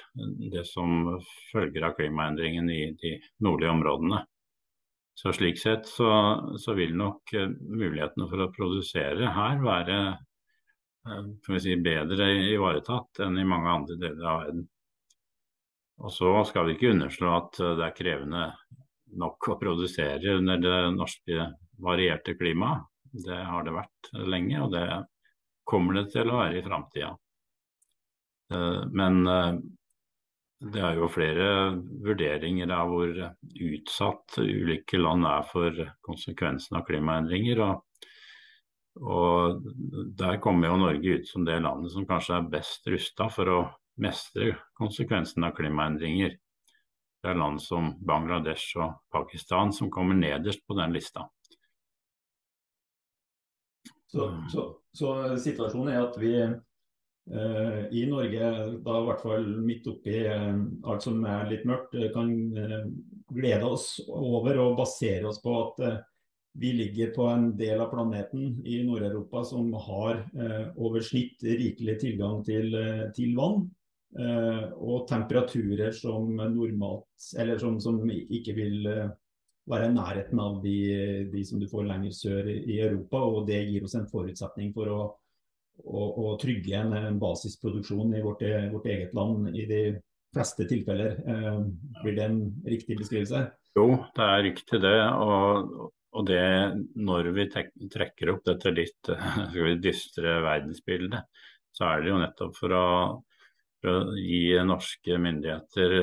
det 0.51 0.63
som 0.69 1.17
følger 1.51 1.89
av 1.89 1.97
klimaendringen 1.97 2.69
i 2.71 2.81
de 3.01 3.17
nordlige 3.43 3.73
områdene. 3.73 4.23
Så 5.17 5.33
Slik 5.33 5.59
sett 5.59 5.87
så, 5.89 6.09
så 6.61 6.73
vil 6.77 6.93
nok 6.95 7.33
uh, 7.33 7.49
mulighetene 7.49 8.27
for 8.29 8.43
å 8.43 8.51
produsere 8.53 9.31
her 9.33 9.63
være 9.63 9.95
uh, 10.13 11.57
si, 11.57 11.73
bedre 11.81 12.29
ivaretatt 12.53 13.23
enn 13.25 13.39
i 13.41 13.47
mange 13.49 13.71
andre 13.79 13.97
deler 13.97 14.27
av 14.29 14.43
verden. 14.43 14.67
Og 16.05 16.13
Så 16.13 16.35
skal 16.51 16.67
vi 16.67 16.77
ikke 16.77 16.93
underslå 16.93 17.33
at 17.33 17.57
uh, 17.63 17.73
det 17.79 17.87
er 17.87 17.97
krevende 17.97 18.45
nok 19.17 19.49
å 19.49 19.57
produsere 19.57 20.37
under 20.37 20.61
det 20.61 20.77
norske 20.93 21.49
varierte 21.81 22.37
klimaet. 22.37 22.85
Det 23.25 23.41
har 23.49 23.65
det 23.65 23.73
vært 23.73 24.11
lenge, 24.29 24.61
og 24.61 24.73
det 24.75 24.85
kommer 25.65 25.97
det 25.97 26.11
til 26.13 26.29
å 26.29 26.43
være 26.43 26.59
i 26.59 26.65
framtida. 26.65 27.15
Eh, 28.53 28.83
men 28.91 29.27
eh, 29.27 29.53
det 30.73 30.81
er 30.81 30.97
jo 30.97 31.09
flere 31.11 31.49
vurderinger 32.05 32.71
av 32.73 32.89
hvor 32.89 33.19
utsatt 33.67 34.39
ulike 34.41 34.97
land 34.97 35.27
er 35.29 35.43
for 35.51 35.83
konsekvensen 36.07 36.79
av 36.79 36.87
klimaendringer. 36.87 37.61
Og, 37.61 38.07
og 39.05 39.67
der 40.17 40.39
kommer 40.41 40.71
jo 40.71 40.79
Norge 40.81 41.19
ut 41.19 41.29
som 41.29 41.45
det 41.45 41.59
landet 41.61 41.93
som 41.93 42.07
kanskje 42.09 42.39
er 42.39 42.49
best 42.57 42.89
rusta 42.89 43.29
for 43.33 43.53
å 43.53 43.59
mestre 44.01 44.55
konsekvensen 44.77 45.45
av 45.45 45.53
klimaendringer. 45.57 46.37
Det 47.21 47.31
er 47.33 47.37
land 47.37 47.61
som 47.61 47.93
Bangladesh 48.05 48.77
og 48.81 48.97
Pakistan 49.13 49.73
som 49.73 49.91
kommer 49.93 50.17
nederst 50.17 50.65
på 50.65 50.77
den 50.77 50.93
lista. 50.93 51.27
Så, 54.07 54.29
så, 54.49 54.63
så 54.95 55.13
situasjonen 55.41 55.93
er 55.93 56.05
at 56.05 56.17
vi 56.21 56.33
i 57.91 58.05
Norge, 58.07 58.49
da 58.83 58.99
i 58.99 59.05
hvert 59.07 59.23
fall 59.23 59.47
midt 59.59 59.87
oppi 59.91 60.19
eh, 60.23 60.59
alt 60.87 61.03
som 61.03 61.25
er 61.27 61.49
litt 61.51 61.65
mørkt, 61.67 61.97
eh, 61.99 62.11
kan 62.13 62.31
glede 63.35 63.67
oss 63.67 63.97
over 64.07 64.59
og 64.63 64.77
basere 64.79 65.27
oss 65.27 65.41
på 65.43 65.55
at 65.65 65.81
vi 66.57 66.71
ligger 66.73 67.11
på 67.13 67.27
en 67.29 67.49
del 67.59 67.83
av 67.83 67.91
planeten 67.91 68.61
i 68.65 68.79
Nord-Europa 68.87 69.43
som 69.45 69.67
har 69.77 70.23
over 70.79 71.03
snitt 71.05 71.43
rikelig 71.43 71.99
tilgang 72.01 72.39
til, 72.47 72.71
til 73.13 73.35
vann. 73.37 73.67
og 74.79 75.05
temperaturer 75.09 75.91
som 75.93 76.31
normalt 76.33 77.27
Eller 77.37 77.59
som, 77.61 77.77
som 77.79 77.99
ikke 78.09 78.55
vil 78.57 78.87
være 79.69 79.91
i 79.91 79.93
nærheten 79.93 80.39
av 80.39 80.57
de, 80.63 80.79
de, 81.29 81.43
som 81.45 81.59
du 81.59 81.67
får 81.69 81.85
lenger 81.91 82.11
sør 82.15 82.49
i 82.49 82.79
Europa. 82.79 83.21
Og 83.21 83.45
det 83.45 83.61
gir 83.67 83.83
oss 83.83 83.93
en 83.99 84.09
forutsetning 84.09 84.73
for 84.73 84.89
å 84.89 85.01
og, 85.85 86.17
og 86.17 86.39
trygge 86.41 86.75
en, 86.79 86.93
en, 86.97 87.19
basisproduksjon 87.21 88.15
i 88.17 88.23
vårt, 88.23 88.43
vårt, 88.73 88.89
eget 88.89 89.13
land 89.17 89.49
i 89.55 89.65
de 89.69 89.81
fleste 90.35 90.67
tilfeller. 90.69 91.19
Eh, 91.27 91.61
blir 92.01 92.17
det 92.17 92.25
en 92.25 92.41
riktig 92.65 92.97
beskrivelse? 92.99 93.45
Jo, 93.77 93.87
det 94.17 94.25
er 94.25 94.43
riktig 94.47 94.81
det. 94.83 94.97
Og, 95.21 95.91
og 96.17 96.27
det 96.27 96.43
når 96.97 97.31
vi 97.37 97.47
trekker 97.53 98.33
opp 98.33 98.43
dette 98.47 98.73
litt 98.73 99.13
dystre 99.85 100.39
verdensbildet, 100.45 101.25
så 101.77 101.91
er 101.91 102.03
det 102.03 102.13
jo 102.13 102.21
nettopp 102.21 102.55
for 102.57 102.73
å, 102.73 102.85
for 103.81 103.93
å 103.93 104.15
gi 104.17 104.57
norske 104.65 105.19
myndigheter 105.21 105.97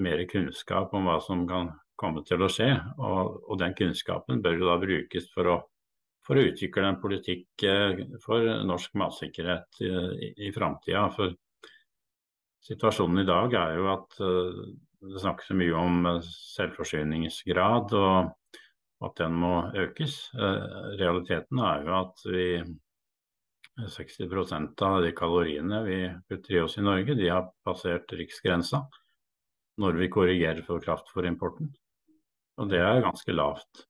mer 0.00 0.26
kunnskap 0.28 0.92
om 0.96 1.08
hva 1.08 1.20
som 1.24 1.46
kan 1.48 1.72
komme 2.00 2.24
til 2.28 2.44
å 2.44 2.50
skje. 2.52 2.72
Og, 3.00 3.40
og 3.48 3.60
den 3.60 3.76
kunnskapen 3.76 4.42
bør 4.44 4.60
jo 4.60 4.68
da 4.68 4.80
brukes 4.82 5.30
for 5.34 5.52
å 5.52 5.60
for 6.30 6.38
å 6.38 6.46
utvikle 6.46 6.86
en 6.86 7.00
politikk 7.02 7.64
eh, 7.66 8.04
for 8.22 8.44
norsk 8.62 8.92
matsikkerhet 9.00 9.80
i, 9.82 10.28
i 10.46 10.52
framtida. 10.54 11.08
For 11.10 11.34
situasjonen 12.62 13.24
i 13.24 13.26
dag 13.26 13.56
er 13.58 13.74
jo 13.80 13.88
at 13.90 14.14
eh, 14.22 14.60
det 15.10 15.22
snakkes 15.24 15.50
så 15.50 15.56
mye 15.58 15.74
om 15.74 16.06
eh, 16.06 16.28
selvforsyningsgrad 16.54 17.96
og 17.98 18.54
at 19.08 19.16
den 19.18 19.34
må 19.42 19.54
økes. 19.80 20.20
Realiteten 21.00 21.62
er 21.64 21.86
jo 21.86 21.94
at 21.96 22.24
vi 22.28 22.46
60% 23.80 24.84
av 24.84 25.00
de 25.02 25.14
kaloriene 25.16 25.82
vi 25.86 26.00
putter 26.28 26.58
i 26.58 26.60
oss 26.60 26.76
i 26.76 26.84
Norge, 26.84 27.16
de 27.16 27.30
har 27.32 27.48
passert 27.64 28.12
riksgrensa 28.12 28.84
når 29.80 30.02
vi 30.02 30.12
korrigerer 30.12 30.60
for 30.68 30.84
kraftfôrimporten. 30.84 31.72
Og 32.60 32.68
det 32.68 32.84
er 32.84 33.00
ganske 33.06 33.32
lavt. 33.32 33.88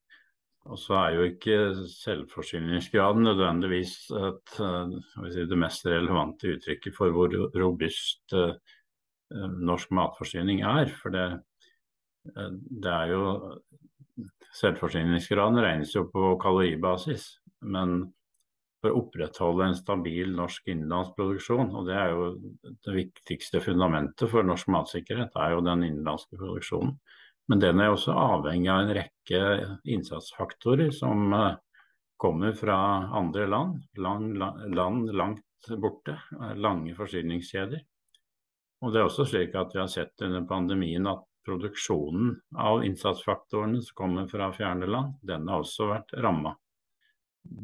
Og 0.69 0.79
så 0.79 0.97
er 0.99 1.15
jo 1.17 1.27
ikke 1.31 1.57
selvforsyningsgraden 1.89 3.25
nødvendigvis 3.25 3.95
et, 4.13 4.53
si, 4.53 5.47
det 5.49 5.59
mest 5.59 5.87
relevante 5.89 6.53
uttrykket 6.55 6.97
for 6.97 7.15
hvor 7.17 7.33
robust 7.57 8.35
uh, 8.37 8.53
norsk 9.57 9.95
matforsyning 9.97 10.61
er. 10.69 10.93
For 11.01 11.15
det, 11.15 11.27
uh, 12.37 12.51
det 12.53 12.93
er 12.93 13.15
jo 13.15 13.25
Selvforsyningsgraden 14.51 15.61
regnes 15.63 15.93
jo 15.95 16.09
på 16.11 16.35
kaloribasis. 16.43 17.29
Men 17.63 18.01
for 18.81 18.91
å 18.91 19.03
opprettholde 19.03 19.69
en 19.69 19.77
stabil 19.79 20.33
norsk 20.35 20.71
innenlandsproduksjon, 20.73 21.71
og 21.77 21.89
det 21.89 21.97
er 22.01 22.15
jo 22.15 22.29
det 22.87 22.97
viktigste 22.97 23.61
fundamentet 23.65 24.31
for 24.33 24.47
norsk 24.47 24.71
matsikkerhet, 24.73 25.37
er 25.37 25.55
jo 25.55 25.65
den 25.67 25.85
innenlandske 25.87 26.41
produksjonen. 26.41 26.97
Men 27.51 27.63
den 27.63 27.83
er 27.83 27.91
også 27.91 28.15
avhengig 28.15 28.71
av 28.71 28.85
en 28.85 28.95
rekke 28.95 29.41
innsatsfaktorer 29.91 30.93
som 30.95 31.33
eh, 31.35 31.55
kommer 32.21 32.53
fra 32.55 32.77
andre 33.19 33.47
land, 33.51 33.81
land, 33.99 34.37
land 34.71 35.11
langt 35.19 35.71
borte, 35.83 36.15
eh, 36.39 36.55
lange 36.55 36.95
forsyningskjeder. 36.95 37.83
Og 38.81 38.93
det 38.93 39.01
er 39.01 39.09
også 39.09 39.27
slik 39.29 39.57
at 39.59 39.75
vi 39.75 39.81
har 39.83 39.91
sett 39.93 40.23
under 40.25 40.47
pandemien 40.49 41.09
at 41.11 41.25
produksjonen 41.45 42.37
av 42.61 42.85
innsatsfaktorene 42.85 43.81
som 43.83 43.97
kommer 43.99 44.29
fra 44.31 44.51
fjerne 44.55 44.87
land, 44.87 45.17
den 45.27 45.49
har 45.51 45.65
også 45.65 45.89
vært 45.91 46.15
ramma. 46.23 46.55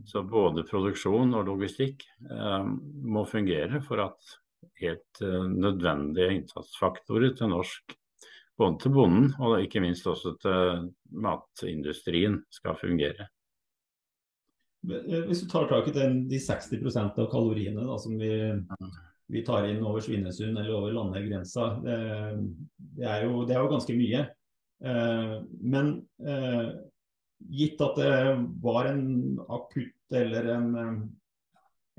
Så 0.08 0.22
både 0.26 0.64
produksjon 0.66 1.34
og 1.36 1.46
logistikk 1.50 2.02
eh, 2.26 2.66
må 3.06 3.22
fungere 3.28 3.82
for 3.84 4.02
at 4.08 4.34
helt 4.80 5.22
eh, 5.22 5.46
nødvendige 5.52 6.40
innsatsfaktorer 6.40 7.36
til 7.38 7.52
norsk 7.52 7.96
både 8.58 8.80
til 8.82 8.92
bonden 8.94 9.32
og 9.42 9.60
ikke 9.62 9.82
minst 9.84 10.06
også 10.08 10.34
til 10.42 10.86
matindustrien 11.12 12.40
skal 12.54 12.78
fungere. 12.80 13.28
Eh, 14.86 15.26
hvis 15.26 15.42
du 15.42 15.50
tar 15.50 15.68
tak 15.70 15.90
i 15.90 15.94
den, 15.96 16.24
de 16.30 16.40
60 16.40 16.96
av 17.02 17.28
kaloriene 17.32 17.84
da, 17.86 17.98
som 18.00 18.16
vi, 18.20 18.32
vi, 19.32 19.44
tar 19.46 19.68
inn 19.68 19.84
over 19.84 20.04
Svinesund 20.04 20.56
eller 20.56 20.74
over 20.76 20.94
landegrensa, 20.94 21.68
det, 21.84 22.00
det, 22.96 23.06
er 23.06 23.26
jo, 23.26 23.44
det 23.46 23.56
er 23.56 23.64
jo 23.64 23.72
ganske 23.74 23.98
mye. 23.98 24.24
Eh, 24.84 25.36
men 25.60 25.94
eh, 26.24 26.66
gitt 27.52 27.80
at 27.84 28.00
det 28.00 28.12
var 28.64 28.92
en 28.92 29.06
akutt 29.52 30.16
eller 30.16 30.52
en, 30.54 30.68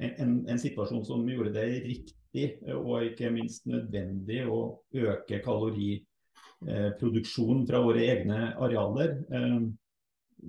en, 0.01 0.37
en, 0.47 0.59
situasjon 0.61 1.03
som 1.05 1.27
gjorde 1.29 1.53
det 1.57 1.65
riktig 1.83 2.47
og 2.73 3.03
ikke 3.03 3.31
minst 3.33 3.65
nødvendig 3.69 4.43
å 4.45 4.59
øke 4.95 5.41
kaloriinnholdet 5.43 6.05
Eh, 6.07 6.16
produksjon 6.99 7.67
fra 7.67 7.81
våre 7.85 8.05
egne 8.05 8.53
arealer. 8.57 9.17
Eh, 9.33 9.59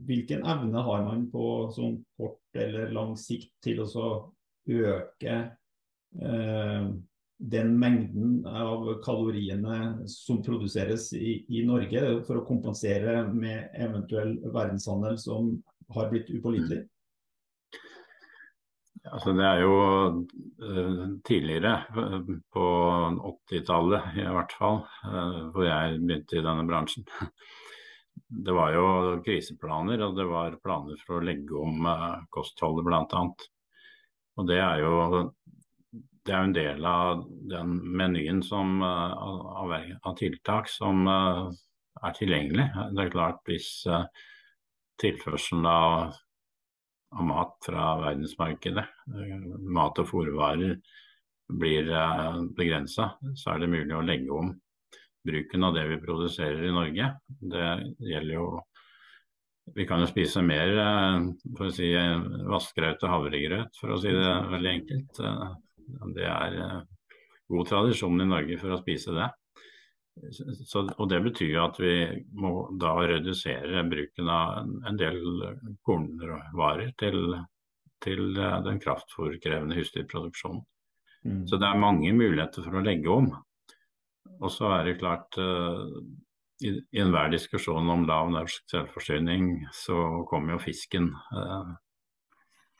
hvilken 0.08 0.44
evne 0.46 0.82
har 0.84 1.04
man 1.04 1.26
på 1.32 1.44
sånn 1.74 1.98
kort 2.16 2.58
eller 2.58 2.92
lang 2.92 3.14
sikt 3.18 3.52
til 3.64 3.82
å 3.84 4.08
øke 4.68 5.36
eh, 6.20 6.88
den 7.38 7.72
mengden 7.78 8.42
av 8.46 8.88
kaloriene 9.04 10.08
som 10.10 10.42
produseres 10.42 11.12
i, 11.14 11.38
i, 11.48 11.62
Norge, 11.66 12.02
for 12.26 12.40
å 12.40 12.46
kompensere 12.48 13.22
med 13.30 13.70
eventuell 13.78 14.36
verdenshandel 14.52 15.18
som 15.22 15.54
har 15.94 16.10
blitt 16.10 16.32
upålitelig? 16.34 16.82
Altså, 19.06 19.32
det 19.36 19.44
er 19.46 19.60
jo 19.62 19.74
uh, 19.78 21.04
tidligere, 21.26 21.74
uh, 21.94 22.30
på 22.52 22.66
80-tallet 23.50 24.18
i 24.18 24.26
hvert 24.26 24.54
fall, 24.58 24.82
uh, 25.06 25.40
hvor 25.54 25.66
jeg 25.68 26.00
begynte 26.02 26.38
i 26.38 26.44
denne 26.44 26.66
bransjen. 26.68 27.06
Det 28.28 28.52
var 28.52 28.74
jo 28.74 28.86
kriseplaner, 29.24 30.02
og 30.04 30.16
det 30.18 30.24
var 30.28 30.56
planer 30.60 30.98
for 31.06 31.16
å 31.16 31.24
legge 31.24 31.54
om 31.56 31.86
kostholdet 32.34 32.84
bl.a. 32.84 33.20
Og 34.36 34.48
det 34.50 34.58
er 34.58 34.82
jo 34.82 34.96
det 36.26 36.34
er 36.34 36.42
en 36.42 36.52
del 36.52 36.84
av 36.84 37.22
den 37.48 37.78
menyen 37.96 38.42
som, 38.44 38.82
av, 38.82 39.72
av, 39.72 40.12
tiltak 40.18 40.68
som 40.68 41.08
er 41.08 42.18
tilgjengelig. 42.18 42.66
Det 42.98 43.06
er 43.06 43.14
klart 43.14 43.40
hvis 43.48 43.70
tilførselen 45.00 45.70
av 45.70 46.18
av 47.14 47.24
mat 47.24 47.56
fra 47.64 47.90
verdensmarkedet, 48.02 48.84
mat- 49.64 50.00
og 50.02 50.08
fòrvarer, 50.10 50.78
blir 51.48 51.88
eh, 51.88 52.40
begrensa, 52.56 53.12
så 53.34 53.54
er 53.54 53.62
det 53.62 53.70
mulig 53.72 53.94
å 53.96 54.04
legge 54.04 54.34
om 54.36 54.50
bruken 55.28 55.64
av 55.64 55.76
det 55.76 55.86
vi 55.88 56.00
produserer 56.02 56.66
i 56.68 56.74
Norge. 56.74 57.12
Det 57.26 57.68
gjelder 58.10 58.34
jo 58.34 58.48
Vi 59.76 59.84
kan 59.84 60.00
jo 60.00 60.06
spise 60.08 60.40
mer 60.40 60.70
eh, 60.80 61.24
for 61.56 61.72
si, 61.76 61.90
vaskegrøt 62.48 63.02
og 63.04 63.10
havregrøt, 63.12 63.74
for 63.80 63.92
å 63.92 63.98
si 64.00 64.12
det 64.12 64.36
veldig 64.52 64.70
enkelt. 64.70 65.20
Eh, 65.20 65.50
det 66.16 66.28
er 66.28 66.56
god 67.48 67.68
tradisjon 67.68 68.20
i 68.20 68.28
Norge 68.28 68.56
for 68.60 68.72
å 68.72 68.80
spise 68.80 69.12
det. 69.16 69.28
Så, 70.30 70.84
og 70.98 71.08
Det 71.08 71.20
betyr 71.24 71.58
at 71.62 71.78
vi 71.80 71.92
må 72.36 72.52
da 72.80 72.94
redusere 73.06 73.84
bruken 73.88 74.30
av 74.32 74.70
en 74.88 75.00
del 75.00 75.18
kornvarer 75.86 76.92
til, 77.00 77.34
til 78.04 78.38
eh, 78.38 78.56
den 78.66 78.80
kraftfòrkrevende 78.82 79.78
husdyrproduksjonen. 79.78 80.62
Mm. 81.26 81.42
Så 81.50 81.58
det 81.58 81.68
er 81.68 81.82
mange 81.82 82.12
muligheter 82.14 82.64
for 82.64 82.78
å 82.78 82.84
legge 82.84 83.10
om. 83.12 83.28
Og 84.38 84.50
så 84.54 84.70
er 84.76 84.86
det 84.86 84.98
klart 85.00 85.34
uh, 85.40 85.82
i, 86.62 86.70
i 86.78 87.00
enhver 87.02 87.32
diskusjon 87.32 87.90
om 87.90 88.04
lav 88.06 88.28
norsk 88.30 88.68
selvforsyning, 88.70 89.48
så 89.74 89.96
kommer 90.30 90.54
jo 90.54 90.60
fisken 90.62 91.08
uh, 91.34 91.72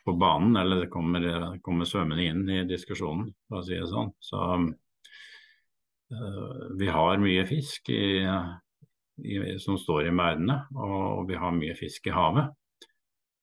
på 0.07 0.15
banen, 0.15 0.55
eller 0.61 0.85
det 0.85 0.91
kommer, 0.93 1.25
kommer 1.65 1.89
svømmende 1.89 2.29
inn 2.29 2.45
i 2.53 2.61
diskusjonen, 2.69 3.33
for 3.49 3.59
å 3.59 3.65
si 3.67 3.75
det 3.75 3.89
sånn. 3.91 4.13
Så 4.23 4.39
Eh, 4.39 4.88
vi 6.79 6.87
har 6.89 7.19
mye 7.21 7.43
fisk 7.45 7.89
i, 7.93 8.25
i, 9.21 9.35
som 9.61 9.77
står 9.77 10.07
i 10.07 10.13
merdene, 10.15 10.55
og 10.73 11.27
vi 11.29 11.37
har 11.37 11.53
mye 11.53 11.75
fisk 11.77 12.09
i 12.09 12.15
havet. 12.15 12.49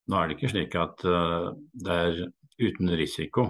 Nå 0.07 0.19
er 0.19 0.29
det 0.29 0.37
ikke 0.37 0.53
slik 0.53 0.75
at 0.79 1.07
uh, 1.07 1.53
det 1.75 1.95
er 1.95 2.21
uten 2.63 2.93
risiko. 2.99 3.49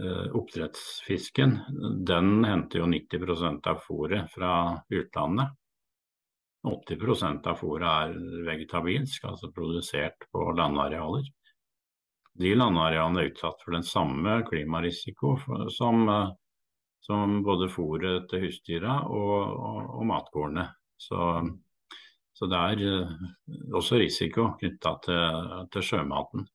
Uh, 0.00 0.32
oppdrettsfisken 0.34 1.58
den 2.08 2.40
henter 2.48 2.80
jo 2.80 2.88
90% 2.90 3.68
av 3.70 3.82
fôret 3.84 4.32
fra 4.32 4.54
utlandet. 4.90 5.52
80% 6.64 7.44
av 7.52 7.58
fôret 7.60 7.84
er 7.84 8.44
vegetabilsk, 8.46 9.26
altså 9.28 9.50
produsert 9.52 10.24
på 10.32 10.46
landarealer. 10.56 11.26
De 12.40 12.54
landarealene 12.56 13.20
er 13.20 13.28
utsatt 13.28 13.60
for 13.62 13.76
den 13.76 13.84
samme 13.86 14.40
klimarisiko 14.48 15.36
som 15.70 16.08
som 17.04 17.42
både 17.44 17.68
fôret 17.68 18.24
til 18.30 18.46
husdyra 18.46 19.02
og, 19.12 19.36
og, 19.52 19.80
og 19.98 20.06
matgårdene. 20.08 20.64
Så, 20.96 21.20
så, 22.32 22.48
det 22.48 22.60
er 22.60 23.04
uh, 23.04 23.26
også 23.76 24.00
risiko 24.00 24.54
knytta 24.60 24.94
til, 25.04 25.52
til, 25.74 25.84
sjømaten. 25.90 26.46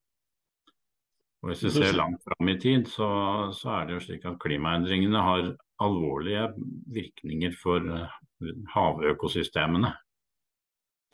Og 1.40 1.52
Hvis 1.52 1.64
vi 1.68 1.74
ser 1.76 1.96
langt 1.96 2.26
fram 2.26 2.50
i 2.52 2.58
tid, 2.60 2.90
så, 2.90 3.10
så, 3.56 3.76
er 3.78 3.88
det 3.88 3.98
jo 3.98 4.06
slik 4.08 4.26
at 4.28 4.42
klimaendringene 4.42 5.22
har 5.24 5.54
alvorlige 5.86 6.50
virkninger 6.98 7.54
for 7.62 7.86
uh, 7.86 8.10
havøkosystemene. 8.74 9.94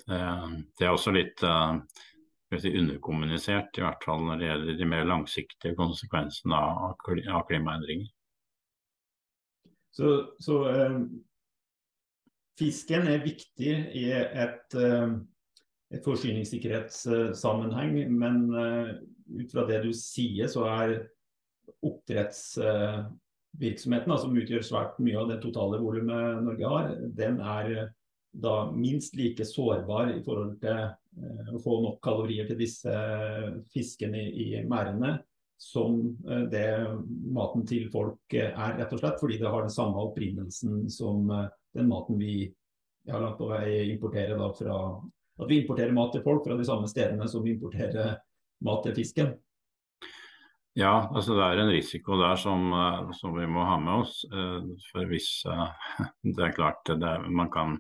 Uh, 0.08 0.62
det 0.80 0.88
er 0.88 0.96
også 0.96 1.12
litt 1.12 1.44
si, 1.44 2.72
underkommunisert, 2.72 3.76
i 3.76 3.84
hvert 3.84 4.08
fall 4.08 4.24
når 4.24 4.40
det 4.40 4.48
gjelder 4.48 4.80
de 4.80 4.94
mer 4.96 5.08
langsiktige 5.12 5.76
konsekvensene 5.76 6.56
av, 6.56 6.96
av 6.96 7.50
klimaendringer. 7.52 8.15
Så, 9.96 10.10
så 10.44 10.58
eh, 10.70 10.96
fisken 12.60 13.08
er 13.08 13.24
viktig 13.24 13.76
i 13.96 14.12
et, 14.12 14.76
eh, 14.76 15.08
et 15.96 16.04
forsyningssikkerhetssammenheng, 16.04 18.12
men 18.12 18.54
eh, 18.60 18.90
ut 19.40 19.52
fra 19.54 19.64
det 19.70 19.80
du 19.86 19.94
sier, 19.96 20.48
så 20.52 20.66
er 20.68 21.08
oppdrettsvirksomheten, 21.86 24.12
eh, 24.12 24.22
som 24.22 24.38
utgjør 24.42 24.64
svært 24.68 25.00
mye 25.04 25.20
av 25.22 25.28
det 25.32 25.40
totale 25.46 25.78
volumet 25.84 26.44
Norge 26.44 26.66
har, 26.74 26.86
den 27.16 27.36
er 27.40 27.66
eh, 27.72 27.88
da 28.36 28.72
minst 28.76 29.16
like 29.16 29.46
sårbar 29.48 30.12
i 30.12 30.24
forhold 30.26 30.60
til 30.60 30.76
å 31.56 31.60
få 31.64 31.80
nok 31.86 32.04
kalorier 32.04 32.44
til 32.50 32.58
disse 32.60 32.92
fiskene 33.72 34.20
i 34.28 34.60
merdene 34.68 35.24
som 35.58 36.18
eh, 36.30 36.44
det 36.52 36.68
maten 37.34 37.66
til 37.68 37.88
folk 37.92 38.34
eh, 38.34 38.52
er, 38.52 38.78
rett 38.80 38.94
og 38.94 39.02
slett. 39.02 39.20
Fordi 39.22 39.40
det 39.40 39.52
har 39.52 39.66
den 39.66 39.74
samme 39.74 40.04
opprinnelsen 40.10 40.86
som 40.92 41.30
eh, 41.32 41.48
den 41.76 41.90
maten 41.92 42.20
vi 42.20 42.44
ja, 43.06 43.20
langt 43.20 43.40
på 43.40 43.50
vei 43.52 43.92
importerer 43.94 44.38
da 44.40 44.52
fra 44.56 44.80
At 45.36 45.50
vi 45.50 45.62
importerer 45.62 45.92
mat 45.94 46.14
til 46.16 46.24
folk 46.24 46.46
fra 46.46 46.56
de 46.56 46.66
samme 46.66 46.88
stedene 46.88 47.28
som 47.28 47.44
vi 47.44 47.56
importerer 47.56 48.16
mat 48.64 48.86
til 48.86 48.96
fisken. 48.96 49.34
Ja, 50.76 51.10
altså 51.12 51.36
det 51.36 51.44
er 51.44 51.60
en 51.60 51.72
risiko 51.72 52.18
der 52.20 52.36
som, 52.40 52.72
som 53.16 53.36
vi 53.36 53.46
må 53.48 53.64
ha 53.64 53.76
med 53.80 54.02
oss. 54.04 54.26
For 54.90 55.08
hvis 55.08 55.30
Det 56.36 56.44
er 56.44 56.56
klart 56.56 56.88
det 56.88 57.08
er, 57.08 57.28
man 57.32 57.52
kan 57.52 57.78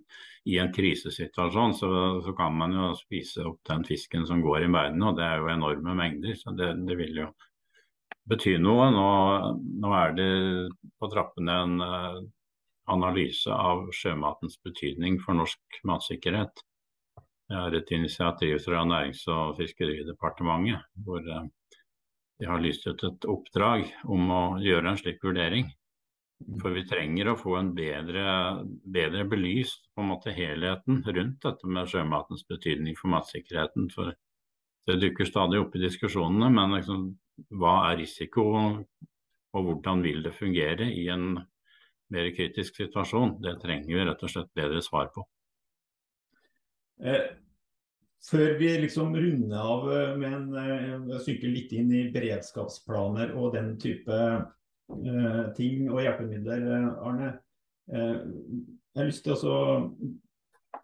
i 0.48 0.60
en 0.60 0.72
krisesituasjon 0.76 1.74
så, 1.76 1.90
så, 2.24 2.36
kan 2.38 2.56
man 2.56 2.76
jo 2.76 2.92
spise 2.96 3.44
opp 3.48 3.60
den 3.68 3.84
fisken 3.88 4.28
som 4.28 4.44
går 4.44 4.68
i 4.68 4.72
verden, 4.72 5.04
og 5.04 5.18
det 5.18 5.26
er 5.28 5.42
jo 5.42 5.52
enorme 5.52 5.96
mengder. 5.96 6.36
Så 6.40 6.56
det, 6.56 6.72
det 6.88 7.00
vil 7.00 7.24
jo 7.24 7.32
bety 8.30 8.56
noe. 8.62 8.88
Nå, 8.94 9.10
nå, 9.82 9.92
er 9.98 10.16
det 10.18 10.30
på 11.00 11.10
trappene 11.12 11.58
en 11.66 11.76
uh, 11.82 12.22
analyse 12.92 13.52
av 13.52 13.88
sjømatens 13.96 14.58
betydning 14.66 15.20
for 15.24 15.38
norsk 15.38 15.82
matsikkerhet. 15.88 16.64
Det 17.46 17.62
er 17.62 17.78
et 17.78 17.92
initiativ 17.94 18.58
fra 18.66 18.82
Nærings- 18.90 19.28
og 19.30 19.58
fiskeridepartementet 19.60 20.86
hvor 21.06 21.26
uh, 21.26 21.46
de 22.40 22.50
har 22.50 22.62
lyst 22.62 22.88
ut 22.88 23.04
et 23.08 23.26
oppdrag 23.32 23.88
om 24.12 24.32
å 24.34 24.44
gjøre 24.64 24.92
en 24.92 25.00
slik 25.00 25.22
vurdering. 25.24 25.70
For 26.60 26.76
vi 26.76 26.84
trenger 26.84 27.30
å 27.32 27.38
få 27.40 27.54
en 27.62 27.70
bedre, 27.78 28.26
bedre 28.92 29.24
belyst 29.32 29.86
på 29.96 30.04
en 30.04 30.10
måte 30.12 30.34
helheten 30.36 31.00
rundt 31.06 31.46
dette 31.46 31.70
med 31.78 31.88
sjømatens 31.88 32.44
betydning 32.50 32.98
for 33.00 33.14
matsikkerheten. 33.14 33.88
For 33.94 34.12
det 34.90 34.98
dukker 35.02 35.30
stadig 35.30 35.62
opp 35.62 35.78
i 35.78 35.86
diskusjonene, 35.86 36.50
men 36.52 36.76
liksom, 36.76 37.06
hva 37.56 37.76
er 37.91 38.00
risiko, 38.02 38.45
og 39.56 39.69
hvordan 39.69 40.04
vil 40.04 40.24
det 40.26 40.36
fungere 40.36 40.88
i 40.91 41.08
en 41.13 41.36
mer 42.13 42.30
kritisk 42.36 42.78
situasjon? 42.82 43.38
Det 43.43 43.58
trenger 43.63 43.91
vi 43.91 44.06
rett 44.08 44.24
og 44.24 44.32
slett 44.32 44.52
bedre 44.58 44.82
svar 44.84 45.10
på. 45.15 45.24
Eh, 47.04 47.32
før 48.26 48.56
vi 48.60 48.71
liksom 48.82 49.15
runder 49.15 49.62
av 49.62 49.88
eh, 49.91 50.13
med 50.19 50.34
en 50.34 50.45
synke 50.54 51.24
sykkel 51.26 51.56
litt 51.56 51.74
inn 51.76 51.91
i 51.93 52.06
beredskapsplaner 52.13 53.36
og 53.36 53.56
den 53.58 53.74
type 53.82 54.19
eh, 54.19 55.41
ting 55.58 55.89
og 55.91 56.04
hjelpemidler, 56.06 56.69
Arne. 57.04 57.36
Uh, 57.86 58.17
jeg 58.95 58.98
har 58.98 59.06
lyst 59.06 59.28
til 59.28 59.36
å 59.45 59.58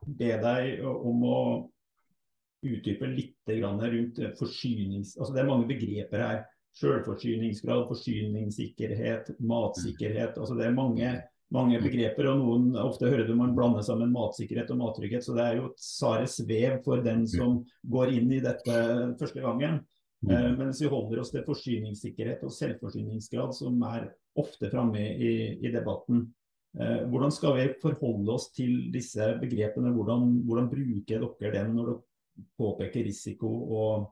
be 0.06 0.28
deg 0.38 0.84
om 0.86 1.24
å 1.26 1.38
utdype 2.62 3.10
litt 3.10 3.52
rundt 3.52 4.22
forsynings... 4.40 5.18
Altså 5.18 5.34
det 5.34 5.44
er 5.44 5.50
mange 5.50 5.70
begreper 5.70 6.24
her. 6.24 6.42
Selvforsyningsgrad, 6.78 7.84
forsyningssikkerhet, 7.90 9.34
matsikkerhet. 9.44 10.38
altså 10.38 10.56
Det 10.56 10.70
er 10.70 10.76
mange 10.76 11.12
mange 11.52 11.80
begreper, 11.84 12.30
og 12.32 12.40
noen 12.40 12.68
ofte 12.80 13.10
hører 13.12 13.28
du 13.28 13.34
man 13.36 13.56
blander 13.56 13.84
sammen 13.84 14.14
matsikkerhet 14.14 14.72
og 14.72 14.80
mattrygghet. 14.86 15.26
Så 15.26 15.36
det 15.36 15.46
er 15.46 15.58
jo 15.60 15.70
et 15.72 15.82
sare 15.84 16.28
svev 16.32 16.78
for 16.86 17.04
den 17.04 17.26
som 17.30 17.62
går 17.92 18.14
inn 18.16 18.32
i 18.32 18.44
dette 18.44 18.78
første 19.20 19.44
gangen. 19.44 19.82
Eh, 20.30 20.52
mens 20.58 20.82
vi 20.82 20.90
holder 20.92 21.24
oss 21.24 21.34
til 21.34 21.44
forsyningssikkerhet 21.48 22.44
og 22.46 22.54
selvforsyningsgrad, 22.56 23.56
som 23.58 23.82
er 23.90 24.12
ofte 24.40 24.70
framme 24.72 25.02
i, 25.02 25.34
i, 25.58 25.72
debatten. 25.74 26.28
Eh, 26.78 27.02
hvordan 27.12 27.34
skal 27.36 27.58
vi 27.58 27.68
forholde 27.82 28.36
oss 28.38 28.52
til 28.56 28.88
disse 28.94 29.34
begrepene? 29.42 29.92
Hvordan, 29.96 30.38
hvordan 30.48 30.70
bruker 30.72 31.28
dere 31.42 31.56
den 31.58 31.76
når 31.76 31.90
dere 31.90 32.00
påpeker 32.58 33.06
risiko 33.06 33.52
og 33.78 34.10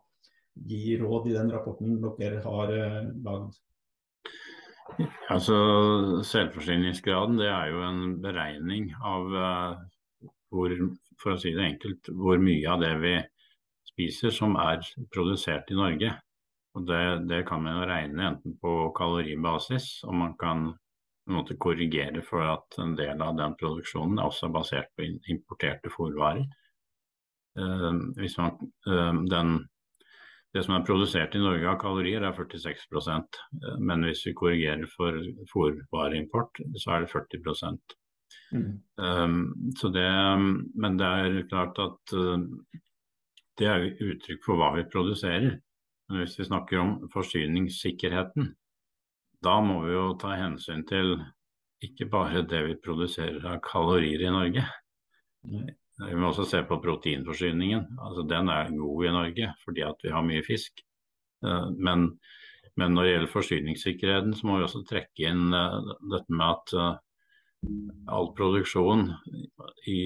gi 0.69 0.97
råd 0.99 1.29
i 1.29 1.36
den 1.38 1.51
rapporten 1.53 1.99
dere 2.19 2.41
har 2.43 2.73
eh, 2.75 3.10
lagd? 3.25 3.60
Altså, 5.29 5.55
Selvforsyningsgraden 6.25 7.38
det 7.39 7.49
er 7.53 7.69
jo 7.71 7.84
en 7.86 8.01
beregning 8.23 8.89
av 9.05 9.36
uh, 9.36 10.29
hvor, 10.49 10.73
for 11.21 11.36
å 11.36 11.41
si 11.41 11.53
det 11.55 11.67
enkelt, 11.67 12.10
hvor 12.17 12.41
mye 12.41 12.65
av 12.73 12.82
det 12.82 12.95
vi 13.03 13.13
spiser 13.91 14.34
som 14.34 14.58
er 14.60 14.82
produsert 15.13 15.69
i 15.71 15.77
Norge. 15.77 16.12
Og 16.77 16.86
Det, 16.89 17.03
det 17.29 17.43
kan 17.49 17.63
man 17.65 17.84
regne 17.89 18.27
enten 18.32 18.58
på 18.62 18.73
kaloribasis, 18.97 19.99
og 20.10 20.17
man 20.17 20.36
kan 20.41 20.71
måte 21.29 21.58
korrigere 21.62 22.21
for 22.25 22.45
at 22.45 22.77
en 22.82 22.95
del 22.97 23.21
av 23.21 23.38
den 23.38 23.55
produksjonen 23.60 24.19
er 24.19 24.29
også 24.29 24.49
basert 24.53 24.89
på 24.97 25.05
importerte 25.34 25.91
fôrvarer. 25.93 26.45
Uh, 27.60 28.00
hvis 28.19 28.38
man, 28.39 28.58
uh, 28.88 29.19
den 29.30 29.60
det 30.56 30.63
som 30.65 30.74
er 30.80 30.86
produsert 30.86 31.36
i 31.38 31.41
Norge 31.43 31.67
av 31.69 31.78
kalorier, 31.78 32.24
er 32.26 32.34
46% 32.34 33.38
men 33.86 34.06
hvis 34.08 34.24
vi 34.26 34.34
korrigerer 34.34 34.88
for 34.89 35.17
fòrvareimport, 35.52 36.62
så 36.82 36.95
er 36.95 37.04
det 37.04 37.12
40 37.12 37.78
mm. 38.54 38.72
um, 38.98 39.43
så 39.78 39.91
det, 39.93 40.10
Men 40.74 40.98
det 40.98 41.06
er 41.06 41.48
klart 41.52 41.78
at 41.78 42.15
uh, 42.17 42.39
det 43.60 43.67
er 43.67 43.89
uttrykk 44.02 44.45
for 44.45 44.58
hva 44.58 44.72
vi 44.78 44.88
produserer. 44.89 45.60
Men 46.10 46.24
hvis 46.24 46.39
vi 46.39 46.48
snakker 46.48 46.82
om 46.82 46.95
forsyningssikkerheten, 47.13 48.54
da 49.45 49.60
må 49.62 49.84
vi 49.86 49.93
jo 49.93 50.06
ta 50.19 50.34
hensyn 50.39 50.82
til 50.89 51.19
ikke 51.86 52.10
bare 52.12 52.41
det 52.48 52.63
vi 52.65 52.80
produserer 52.84 53.43
av 53.48 53.62
kalorier 53.63 54.26
i 54.26 54.32
Norge. 54.34 54.65
Mm. 55.48 55.69
Vi 56.08 56.16
må 56.16 56.30
også 56.30 56.46
se 56.48 56.62
på 56.68 56.80
proteinforsyningen. 56.84 57.90
Altså, 58.00 58.24
den 58.28 58.52
er 58.54 58.72
god 58.72 59.06
i 59.06 59.12
Norge 59.16 59.50
fordi 59.66 59.88
vi 60.04 60.14
har 60.16 60.26
mye 60.26 60.46
fisk. 60.46 60.84
Eh, 61.46 61.68
men, 61.76 62.08
men 62.80 62.96
når 62.96 63.04
det 63.04 63.14
gjelder 63.14 63.34
forsyningssikkerheten, 63.34 64.34
så 64.36 64.48
må 64.48 64.58
vi 64.58 64.68
også 64.68 64.86
trekke 64.88 65.30
inn 65.32 65.54
eh, 65.56 65.94
dette 66.14 66.36
med 66.36 66.46
at 66.48 66.76
eh, 66.80 66.98
all 68.16 68.32
produksjon 68.38 69.10
i 69.92 70.02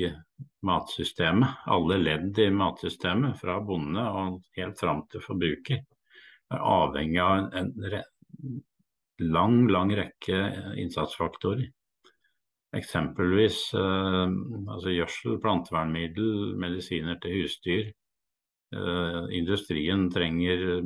matsystemet, 0.66 1.62
alle 1.70 2.00
ledd 2.02 2.40
i 2.42 2.50
matsystemet, 2.50 3.38
fra 3.38 3.60
bonde 3.62 4.02
og 4.02 4.40
helt 4.58 4.80
fram 4.82 5.04
til 5.12 5.22
forbruker, 5.22 5.84
er 6.54 6.66
avhengig 6.74 7.22
av 7.22 7.54
en, 7.60 7.70
en 7.94 8.58
lang, 9.22 9.62
lang 9.70 9.94
rekke 9.98 10.42
innsatsfaktorer. 10.82 11.70
Eksempelvis 12.74 13.58
eh, 13.78 14.30
altså 14.74 14.94
gjødsel, 14.94 15.38
plantevernmiddel, 15.44 16.56
medisiner 16.60 17.20
til 17.22 17.44
husdyr. 17.44 17.92
Eh, 18.74 19.20
industrien 19.38 20.08
trenger 20.14 20.82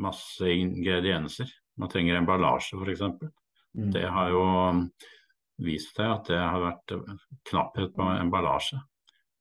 masse 0.00 0.48
ingredienser. 0.48 1.50
Man 1.76 1.90
trenger 1.92 2.20
emballasje 2.20 2.78
f.eks. 2.80 3.04
Mm. 3.74 3.90
Det 3.92 4.06
har 4.16 4.32
jo 4.32 4.44
vist 5.64 5.94
seg 5.96 6.10
at 6.10 6.30
det 6.30 6.40
har 6.40 6.62
vært 6.62 6.94
knapphet 7.50 7.94
på 7.94 8.08
emballasje. 8.16 8.80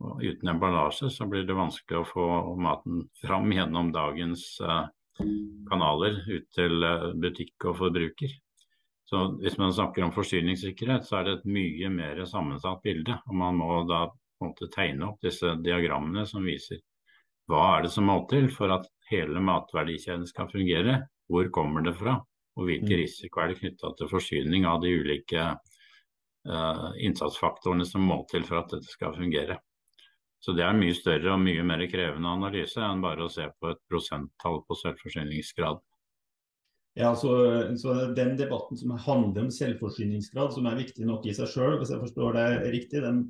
Og 0.04 0.24
uten 0.24 0.52
emballasje 0.52 1.10
så 1.14 1.28
blir 1.30 1.46
det 1.48 1.56
vanskelig 1.58 2.02
å 2.02 2.08
få 2.08 2.26
maten 2.60 3.06
fram 3.22 3.52
gjennom 3.54 3.94
dagens 3.96 4.46
eh, 4.62 4.88
kanaler 5.70 6.20
ut 6.28 6.50
til 6.56 6.88
eh, 6.88 7.12
butikk 7.24 7.70
og 7.70 7.80
forbruker. 7.80 8.34
Så 9.10 9.38
Hvis 9.42 9.58
man 9.58 9.74
snakker 9.74 10.04
om 10.04 10.14
forsyningssikkerhet, 10.16 11.06
så 11.06 11.20
er 11.20 11.24
det 11.24 11.34
et 11.38 11.46
mye 11.46 11.90
mer 11.92 12.24
sammensatt 12.26 12.82
bilde. 12.84 13.20
og 13.28 13.36
Man 13.36 13.60
må 13.60 13.84
da 13.90 14.08
på 14.08 14.46
en 14.46 14.52
måte 14.52 14.72
tegne 14.74 15.10
opp 15.12 15.22
disse 15.22 15.56
diagrammene 15.64 16.26
som 16.28 16.44
viser 16.44 16.80
hva 17.52 17.64
er 17.76 17.84
det 17.84 17.92
som 17.92 18.08
må 18.08 18.22
til 18.32 18.48
for 18.56 18.72
at 18.72 18.88
hele 19.10 19.42
matverdikjeden 19.44 20.26
skal 20.30 20.48
fungere. 20.52 21.02
Hvor 21.28 21.50
kommer 21.56 21.84
det 21.84 21.96
fra, 21.98 22.18
og 22.56 22.68
hvilke 22.68 22.92
mm. 22.94 23.00
risiko 23.02 23.42
er 23.42 23.52
det 23.52 23.60
knytta 23.60 23.94
til 23.98 24.10
forsyning 24.12 24.68
av 24.70 24.82
de 24.84 24.92
ulike 24.96 25.46
uh, 25.52 26.90
innsatsfaktorene 27.00 27.88
som 27.88 28.04
må 28.08 28.22
til 28.32 28.46
for 28.48 28.62
at 28.62 28.74
dette 28.76 28.92
skal 28.92 29.16
fungere. 29.18 29.60
Så 30.44 30.52
Det 30.52 30.66
er 30.66 30.76
mye 30.76 30.96
større 30.96 31.36
og 31.36 31.40
mye 31.40 31.64
mer 31.64 31.86
krevende 31.88 32.32
analyse 32.32 32.82
enn 32.84 33.04
bare 33.04 33.24
å 33.24 33.32
se 33.32 33.46
på 33.48 33.72
et 33.72 33.80
prosenttall 33.88 34.60
på 34.68 34.76
selvforsyningsgrad. 34.76 35.80
Ja, 36.94 37.16
så, 37.16 37.30
så, 37.78 37.94
Den 37.94 38.36
debatten 38.38 38.78
som 38.78 38.92
handler 38.92 39.48
om 39.48 39.52
selvforsyningsgrad, 39.52 40.54
som 40.54 40.68
er 40.70 40.78
viktig 40.78 41.08
nok 41.10 41.26
i 41.26 41.34
seg 41.34 41.50
sjøl, 41.50 41.80
hvis 41.80 41.94
jeg 41.94 42.02
forstår 42.04 42.38
det 42.38 42.50
riktig, 42.76 43.02
den, 43.02 43.24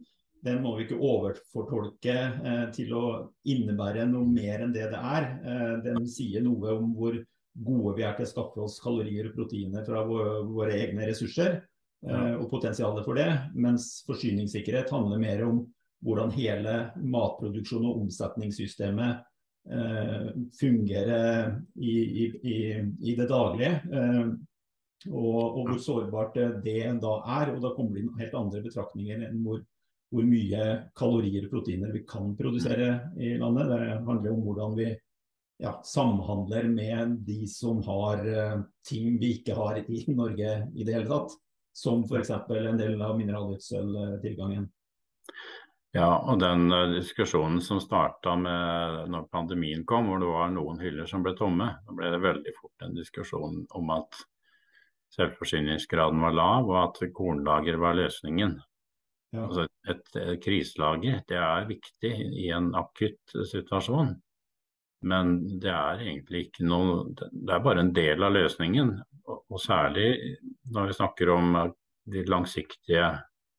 den 0.44 0.60
må 0.64 0.76
vi 0.76 0.84
ikke 0.84 1.00
overfortolke 1.00 2.16
eh, 2.44 2.66
til 2.76 2.92
å 3.00 3.04
innebære 3.48 4.08
noe 4.12 4.28
mer 4.28 4.66
enn 4.66 4.74
det 4.76 4.90
det 4.92 5.00
er. 5.00 5.30
Eh, 5.48 5.76
den 5.86 6.04
sier 6.12 6.44
noe 6.44 6.76
om 6.76 6.92
hvor 6.98 7.16
gode 7.54 7.96
vi 7.96 8.04
er 8.04 8.18
til 8.18 8.28
å 8.28 8.32
skaffe 8.34 8.66
oss 8.66 8.82
kalorier 8.84 9.30
og 9.30 9.38
proteiner 9.38 9.86
fra 9.88 10.04
våre, 10.10 10.42
våre 10.50 10.76
egne 10.82 11.08
ressurser, 11.08 11.62
eh, 12.04 12.34
og 12.36 12.50
potensialet 12.52 13.08
for 13.08 13.16
det. 13.16 13.30
Mens 13.56 14.02
forsyningssikkerhet 14.10 14.92
handler 14.92 15.24
mer 15.24 15.46
om 15.48 15.64
hvordan 16.04 16.36
hele 16.36 16.76
matproduksjon 17.00 17.88
og 17.88 18.02
omsetningssystemet 18.04 19.24
fungere 20.60 21.62
i, 21.76 21.94
i, 22.24 22.26
i, 23.00 23.16
det 23.16 23.28
daglige. 23.30 23.80
Eh, 23.94 24.26
og, 25.12 25.58
og, 25.58 25.62
hvor 25.68 25.80
sårbart 25.84 26.36
det 26.64 26.82
da 27.04 27.14
er. 27.40 27.54
Og 27.54 27.62
da 27.64 27.72
kommer 27.76 27.96
det 27.96 28.04
inn 28.04 28.20
helt 28.20 28.36
andre 28.40 28.64
betraktninger 28.64 29.24
enn 29.28 29.40
hvor, 29.46 29.64
hvor, 30.12 30.28
mye 30.28 30.68
kalorier 30.98 31.48
og 31.48 31.56
proteiner 31.56 31.96
vi 31.96 32.04
kan 32.08 32.36
produsere 32.40 32.92
i 33.20 33.36
landet. 33.40 33.72
Det 33.72 33.98
handler 34.10 34.36
om 34.36 34.46
hvordan 34.48 34.78
vi 34.80 34.90
ja, 35.64 35.78
samhandler 35.88 36.68
med 36.72 37.18
de 37.28 37.44
som 37.48 37.80
har 37.88 38.24
ting 38.88 39.18
vi 39.22 39.38
ikke 39.40 39.56
har 39.56 39.80
i 39.80 40.04
Norge 40.12 40.56
i 40.76 40.84
det 40.84 40.96
hele 40.96 41.10
tatt. 41.10 41.36
Som 41.74 42.04
f.eks. 42.06 42.30
en 42.30 42.78
del 42.78 43.00
av 43.02 43.16
mineralgjødseltilgangen. 43.18 44.68
Ja, 45.94 46.10
og 46.26 46.40
den 46.42 46.72
uh, 46.74 46.90
diskusjonen 46.90 47.62
som 47.62 47.78
starta 47.82 48.34
når 48.40 49.28
pandemien 49.34 49.84
kom, 49.86 50.10
hvor 50.10 50.22
det 50.22 50.30
var 50.32 50.54
noen 50.54 50.82
hyller 50.82 51.10
som 51.10 51.22
ble 51.26 51.36
tomme, 51.38 51.70
da 51.86 51.98
ble 51.98 52.10
det 52.16 52.22
veldig 52.24 52.54
fort 52.58 52.86
en 52.86 52.96
diskusjon 52.98 53.60
om 53.78 53.92
at 53.94 54.24
selvforsyningsgraden 55.14 56.22
var 56.26 56.34
lav, 56.34 56.70
og 56.72 56.80
at 56.82 57.02
kornlager 57.14 57.78
var 57.82 58.00
løsningen. 58.00 58.56
Ja. 59.34 59.46
Altså 59.46 59.68
et, 59.68 59.76
et, 59.94 60.16
et 60.22 60.42
kriselager 60.42 61.22
det 61.30 61.38
er 61.38 61.70
viktig 61.70 62.14
i 62.42 62.50
en 62.54 62.72
akutt 62.78 63.36
situasjon. 63.50 64.16
Men 65.04 65.34
det 65.60 65.72
er 65.74 66.02
egentlig 66.06 66.46
ikke 66.48 66.66
noe 66.66 67.10
Det 67.12 67.52
er 67.52 67.64
bare 67.64 67.82
en 67.84 67.92
del 67.96 68.24
av 68.24 68.34
løsningen. 68.38 68.94
Og, 69.28 69.44
og 69.52 69.60
særlig 69.60 70.38
når 70.72 70.90
vi 70.90 70.98
snakker 70.98 71.32
om 71.34 71.58
de 72.14 72.24
langsiktige 72.30 73.10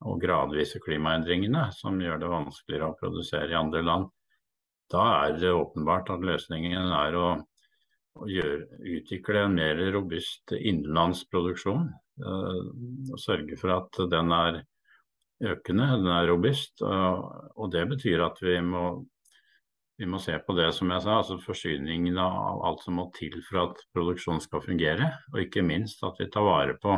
og 0.04 0.20
gradvise 0.22 0.80
klimaendringene 0.84 1.68
som 1.76 2.00
gjør 2.00 2.20
det 2.20 2.30
vanskeligere 2.32 2.90
å 2.90 2.98
produsere 2.98 3.50
i 3.52 3.58
andre 3.58 3.82
land. 3.84 4.10
Da 4.92 5.04
er 5.24 5.38
det 5.40 5.54
åpenbart 5.54 6.12
at 6.12 6.24
løsningen 6.24 6.92
er 6.92 7.16
å, 7.16 7.28
å 8.20 8.28
gjøre, 8.28 8.82
utvikle 8.98 9.46
en 9.46 9.56
mer 9.56 9.80
robust 9.94 10.54
innenlandsproduksjon. 10.58 11.88
Uh, 12.20 12.60
og 13.10 13.18
sørge 13.18 13.56
for 13.58 13.74
at 13.74 13.98
den 14.12 14.30
er 14.36 14.60
økende, 15.54 15.88
den 15.96 16.12
er 16.14 16.28
robust. 16.30 16.84
Uh, 16.84 17.24
og 17.56 17.72
det 17.74 17.88
betyr 17.90 18.22
at 18.28 18.38
vi 18.44 18.60
må 18.62 18.86
vi 19.94 20.06
må 20.10 20.18
se 20.18 20.34
på 20.42 20.56
det 20.58 20.72
som 20.74 20.90
jeg 20.90 21.04
sa, 21.04 21.20
altså 21.20 21.36
forsyningen 21.38 22.16
av 22.18 22.62
alt 22.66 22.80
som 22.82 22.96
må 22.98 23.04
til 23.14 23.36
for 23.46 23.60
at 23.68 23.82
produksjonen 23.94 24.42
skal 24.42 24.62
fungere. 24.64 25.10
Og 25.30 25.44
ikke 25.44 25.62
minst 25.62 26.02
at 26.06 26.18
vi 26.18 26.26
tar 26.34 26.42
vare 26.42 26.74
på 26.82 26.96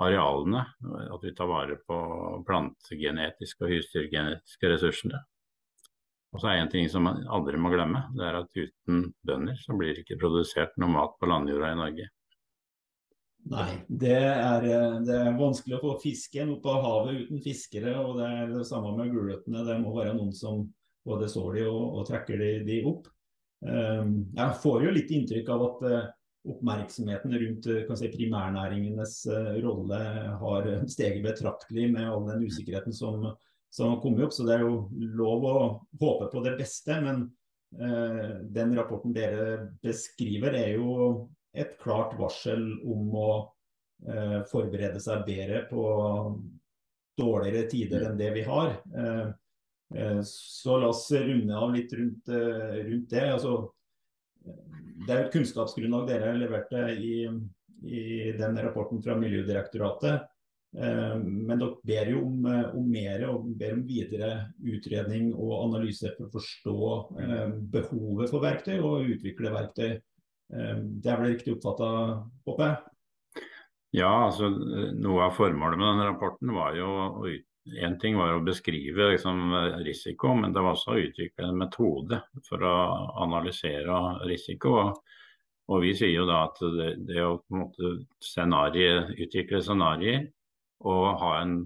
arealene. 0.00 0.64
At 1.10 1.24
vi 1.24 1.34
tar 1.36 1.50
vare 1.50 1.76
på 1.86 1.98
plantegenetiske 2.48 3.66
og 3.66 3.74
husdyrgenetiske 3.74 4.72
ressursene. 4.72 5.20
Og 6.30 6.42
så 6.42 6.50
er 6.50 6.58
det 6.58 6.64
en 6.64 6.72
ting 6.76 6.88
som 6.90 7.08
man 7.08 7.24
aldri 7.26 7.58
må 7.58 7.72
glemme, 7.72 8.04
det 8.14 8.22
er 8.22 8.36
at 8.38 8.54
uten 8.54 9.08
bønder 9.26 9.56
så 9.58 9.74
blir 9.74 9.96
det 9.96 10.04
ikke 10.04 10.20
produsert 10.20 10.76
noe 10.78 10.92
mat 10.92 11.16
på 11.18 11.26
landjorda 11.26 11.72
i 11.72 11.78
Norge. 11.80 12.06
Nei, 13.50 13.70
det 13.88 14.18
er, 14.20 14.66
det 15.06 15.14
er, 15.16 15.30
vanskelig 15.38 15.78
å 15.78 15.82
få 15.82 15.94
fisken 16.02 16.52
opp 16.54 16.66
av 16.70 16.84
havet 16.84 17.22
uten 17.24 17.40
fiskere. 17.42 17.96
Og 17.98 18.20
det 18.20 18.28
er 18.28 18.52
det 18.52 18.66
samme 18.68 18.92
med 18.98 19.10
gulrøttene. 19.14 19.64
Det 19.66 19.78
må 19.80 19.94
være 19.96 20.12
noen 20.18 20.34
som 20.36 20.66
både 21.08 21.28
sår 21.32 21.56
de 21.56 21.64
og, 21.70 21.80
og 21.98 22.06
trekker 22.10 22.38
de, 22.38 22.50
de 22.68 22.80
opp. 22.90 23.08
Um, 23.64 24.12
jeg 24.36 24.60
får 24.62 24.84
jo 24.84 24.92
litt 24.94 25.10
inntrykk 25.12 25.48
av 25.52 25.64
at 25.66 25.82
uh, 25.88 26.10
oppmerksomheten 26.48 27.34
rundt 27.42 27.68
uh, 27.68 27.94
si, 27.98 28.08
primærnæringenes 28.12 29.16
uh, 29.30 29.56
rolle 29.64 30.00
har 30.40 30.70
steget 30.90 31.24
betraktelig 31.24 31.90
med 31.92 32.08
all 32.08 32.26
den 32.30 32.46
usikkerheten 32.48 32.96
som, 32.96 33.26
som, 33.70 33.92
har 33.92 34.00
kommet 34.02 34.24
opp. 34.26 34.36
Så 34.36 34.46
det 34.48 34.56
er 34.56 34.64
jo 34.66 34.86
lov 35.20 35.46
å 35.46 35.56
håpe 36.00 36.30
på 36.32 36.44
det 36.46 36.56
beste. 36.60 37.00
Men 37.04 37.28
den 37.70 38.72
rapporten 38.74 39.12
dere 39.14 39.68
beskriver 39.78 40.56
er 40.58 40.72
jo 40.74 40.94
et 41.54 41.76
klart 41.78 42.16
varsel 42.18 42.64
om 42.82 43.12
å 43.14 43.28
forberede 44.50 44.98
seg 44.98 45.22
bedre 45.28 45.60
på 45.68 45.84
dårligere 47.20 47.68
tider 47.70 48.08
enn 48.08 48.18
det 48.18 48.32
vi 48.34 48.42
har. 48.48 48.74
Eh, 49.94 50.20
så 50.22 50.78
la 50.78 50.88
oss 50.88 51.10
runde 51.12 51.56
av 51.56 51.74
litt 51.74 51.92
rundt, 51.92 52.28
eh, 52.28 52.76
rundt 52.86 53.10
det. 53.10 53.32
Altså, 53.32 53.72
det 55.06 55.14
er 55.14 55.22
et 55.24 55.32
kunnskapsgrunnlag 55.34 56.08
dere 56.08 56.34
leverte 56.38 56.84
i, 56.96 57.14
i 57.86 58.02
den 58.36 58.60
rapporten 58.64 59.00
fra 59.04 59.16
Miljødirektoratet. 59.20 60.28
Eh, 60.76 61.16
men 61.20 61.60
dere 61.60 61.80
ber 61.86 62.12
jo 62.12 62.22
om, 62.28 62.46
om 62.78 62.86
mer 62.90 63.26
og 63.30 63.48
ber 63.60 63.74
om 63.78 63.82
videre 63.88 64.30
utredning 64.60 65.32
og 65.34 65.56
analyse 65.64 66.12
for 66.16 66.28
å 66.28 66.34
forstå 66.36 66.78
behovet 67.72 68.32
for 68.32 68.44
verktøy 68.44 68.78
og 68.78 69.10
utvikle 69.16 69.54
verktøy. 69.56 69.98
Det 70.50 71.06
er 71.06 71.20
vel 71.20 71.28
riktig 71.30 71.52
oppfatta, 71.54 71.88
håper 72.42 72.64
jeg? 72.66 73.44
Ja, 74.00 74.10
altså 74.26 74.48
noe 74.50 75.28
av 75.28 75.36
formålet 75.36 75.78
med 75.78 75.88
denne 75.92 76.08
rapporten 76.08 76.50
var 76.54 76.74
jo 76.78 76.88
å 76.90 77.26
ut 77.26 77.46
Én 77.68 77.98
ting 78.00 78.16
var 78.16 78.32
å 78.34 78.44
beskrive 78.44 79.10
liksom, 79.12 79.52
risiko, 79.84 80.32
men 80.34 80.52
det 80.52 80.62
var 80.64 80.74
også 80.74 80.94
å 80.94 81.02
utvikle 81.02 81.50
en 81.50 81.58
metode 81.60 82.22
for 82.46 82.64
å 82.64 82.76
analysere 83.20 83.98
risiko. 84.28 84.76
Og 85.70 85.84
vi 85.84 85.92
sier 85.94 86.14
jo 86.14 86.26
da 86.26 86.46
at 86.48 86.60
det, 86.78 86.90
det 87.06 87.22
å 87.22 87.36
scenarie, 88.24 89.04
utvikle 89.20 89.60
scenarioer 89.62 90.24
og 90.88 91.06
ha 91.20 91.34
en 91.42 91.58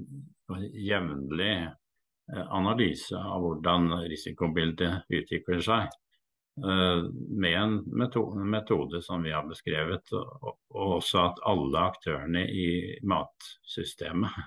jevnlig 0.74 1.52
eh, 1.62 2.46
analyse 2.50 3.16
av 3.16 3.44
hvordan 3.44 3.92
risikobildet 4.11 5.07
utvikler 5.14 5.62
seg, 5.64 5.94
eh, 6.59 7.07
med 7.07 7.57
en 7.61 7.78
metode, 7.87 8.44
metode 8.44 9.00
som 9.07 9.22
vi 9.24 9.33
har 9.33 9.46
beskrevet, 9.48 10.12
og, 10.18 10.59
og 10.74 10.98
også 10.98 11.22
at 11.22 11.40
alle 11.54 11.87
aktørene 11.94 12.44
i 12.50 12.68
matsystemet 13.07 14.42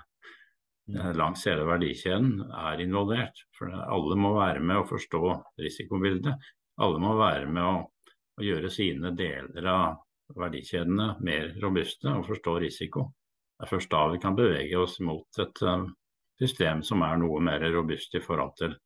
langs 0.88 1.44
hele 1.46 1.66
verdikjeden 1.68 2.40
er 2.48 2.80
involvert. 2.80 3.44
For 3.58 3.72
alle 3.72 4.16
må 4.16 4.34
være 4.38 4.62
med 4.64 4.82
å 4.82 4.88
forstå 4.88 5.22
risikobildet. 5.60 6.50
Alle 6.80 7.00
må 7.02 7.14
være 7.18 7.46
med 7.50 7.64
å, 7.64 7.78
å 8.38 8.44
gjøre 8.44 8.70
sine 8.72 9.12
deler 9.18 9.68
av 9.72 10.36
verdikjedene 10.36 11.14
mer 11.24 11.54
robuste 11.62 12.10
og 12.12 12.26
forstå 12.28 12.58
risiko. 12.64 13.08
Det 13.58 13.66
er 13.66 13.72
først 13.72 13.90
da 13.90 14.04
vi 14.12 14.20
kan 14.22 14.36
bevege 14.38 14.78
oss 14.78 14.98
mot 15.02 15.40
et 15.42 15.62
uh, 15.66 15.88
system 16.38 16.84
som 16.86 17.02
er 17.02 17.18
noe 17.18 17.40
mer 17.42 17.64
robust 17.72 18.14
i 18.14 18.22
forhold 18.22 18.54
til 18.60 18.76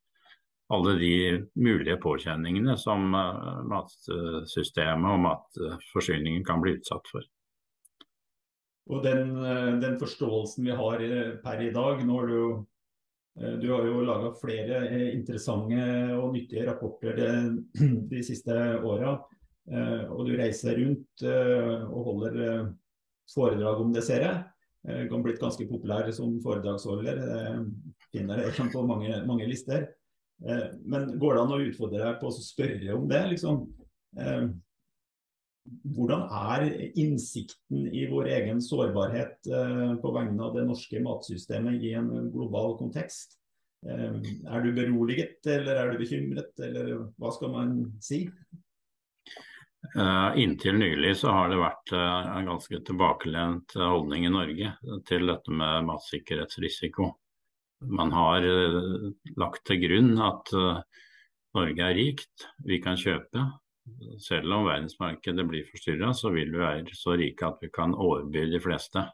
alle 0.73 0.95
de 0.97 1.17
mulige 1.61 1.99
påkjenningene 2.01 2.79
som 2.81 3.13
uh, 3.13 3.61
matsystemet 3.69 5.11
og 5.11 5.25
matforsyningen 5.27 6.47
kan 6.47 6.63
bli 6.65 6.79
utsatt 6.79 7.11
for. 7.13 7.27
Og 8.91 9.03
den, 9.05 9.37
eh, 9.39 9.73
den, 9.83 9.99
forståelsen 10.01 10.67
vi 10.67 10.77
har 10.77 11.03
eh, 11.07 11.35
per 11.43 11.63
i 11.63 11.71
dag 11.75 12.03
Nå 12.07 12.19
har 12.19 12.31
du, 12.31 12.65
eh, 13.39 13.55
du 13.63 13.69
har 13.71 13.87
jo 13.87 14.03
laga 14.07 14.33
flere 14.41 14.83
interessante 15.13 15.85
og 16.17 16.33
nyttige 16.35 16.67
rapporter 16.67 17.17
de, 17.19 17.29
de 18.13 18.23
siste 18.27 18.57
åra. 18.83 19.21
Og 19.63 20.25
du 20.27 20.33
reiser 20.35 20.75
rundt 20.75 21.23
og 21.23 22.07
holder 22.09 22.73
foredrag 23.31 23.79
om 23.79 23.93
det, 23.95 24.03
ser 24.03 24.25
jeg. 24.25 24.41
Du 25.07 25.13
har 25.15 25.21
blitt 25.23 25.39
ganske 25.39 25.69
populær 25.71 26.09
som 26.11 26.33
foredragsholder. 26.43 27.21
Finner 28.11 28.43
jeg 28.43 28.67
på 28.73 28.83
mange, 28.83 29.21
mange 29.23 29.47
lister. 29.47 29.87
Men 30.43 31.13
går 31.15 31.39
det 31.39 31.45
an 31.45 31.55
å 31.55 31.61
utfordre 31.63 32.03
deg 32.03 32.19
på 32.19 32.33
å 32.33 32.35
spørre 32.35 32.97
om 32.97 33.07
det? 33.07 33.23
liksom? 33.37 33.63
Hvordan 35.63 36.25
er 36.27 36.65
innsikten 36.99 37.87
i 37.95 38.03
vår 38.11 38.33
egen 38.35 38.59
sårbarhet 38.63 39.47
eh, 39.47 39.93
på 40.03 40.11
vegne 40.15 40.43
av 40.43 40.57
det 40.57 40.65
norske 40.67 40.99
matsystemet 41.03 41.85
i 41.87 41.93
en 41.99 42.11
global 42.35 42.75
kontekst? 42.81 43.37
Eh, 43.87 44.19
er 44.51 44.65
du 44.65 44.73
beroliget, 44.75 45.39
eller 45.47 45.79
er 45.79 45.93
du 45.93 46.03
bekymret, 46.03 46.51
eller 46.67 47.07
hva 47.15 47.31
skal 47.37 47.55
man 47.55 47.79
si? 48.03 48.25
Uh, 49.93 50.31
inntil 50.39 50.77
nylig 50.79 51.17
så 51.19 51.33
har 51.35 51.49
det 51.51 51.59
vært 51.59 51.91
en 51.99 52.47
ganske 52.47 52.79
tilbakelent 52.87 53.75
holdning 53.75 54.29
i 54.29 54.31
Norge 54.31 54.71
til 55.09 55.27
dette 55.27 55.51
med 55.51 55.89
matsikkerhetsrisiko. 55.89 57.09
Man 57.91 58.15
har 58.15 58.47
lagt 59.43 59.65
til 59.67 59.81
grunn 59.83 60.15
at 60.23 60.55
Norge 60.55 61.83
er 61.83 61.99
rikt, 61.99 62.47
vi 62.63 62.79
kan 62.81 62.95
kjøpe, 62.97 63.43
selv 64.23 64.55
om 64.55 64.69
verdensmarkedet 64.69 65.45
blir 65.49 65.67
forstyrra, 65.67 66.13
så 66.15 66.31
vil 66.35 66.53
vi 66.53 66.63
være 66.63 66.97
så 66.97 67.17
rike 67.19 67.49
at 67.49 67.59
vi 67.63 67.71
kan 67.75 67.95
overby 67.95 68.47
de 68.53 68.61
fleste. 68.63 69.05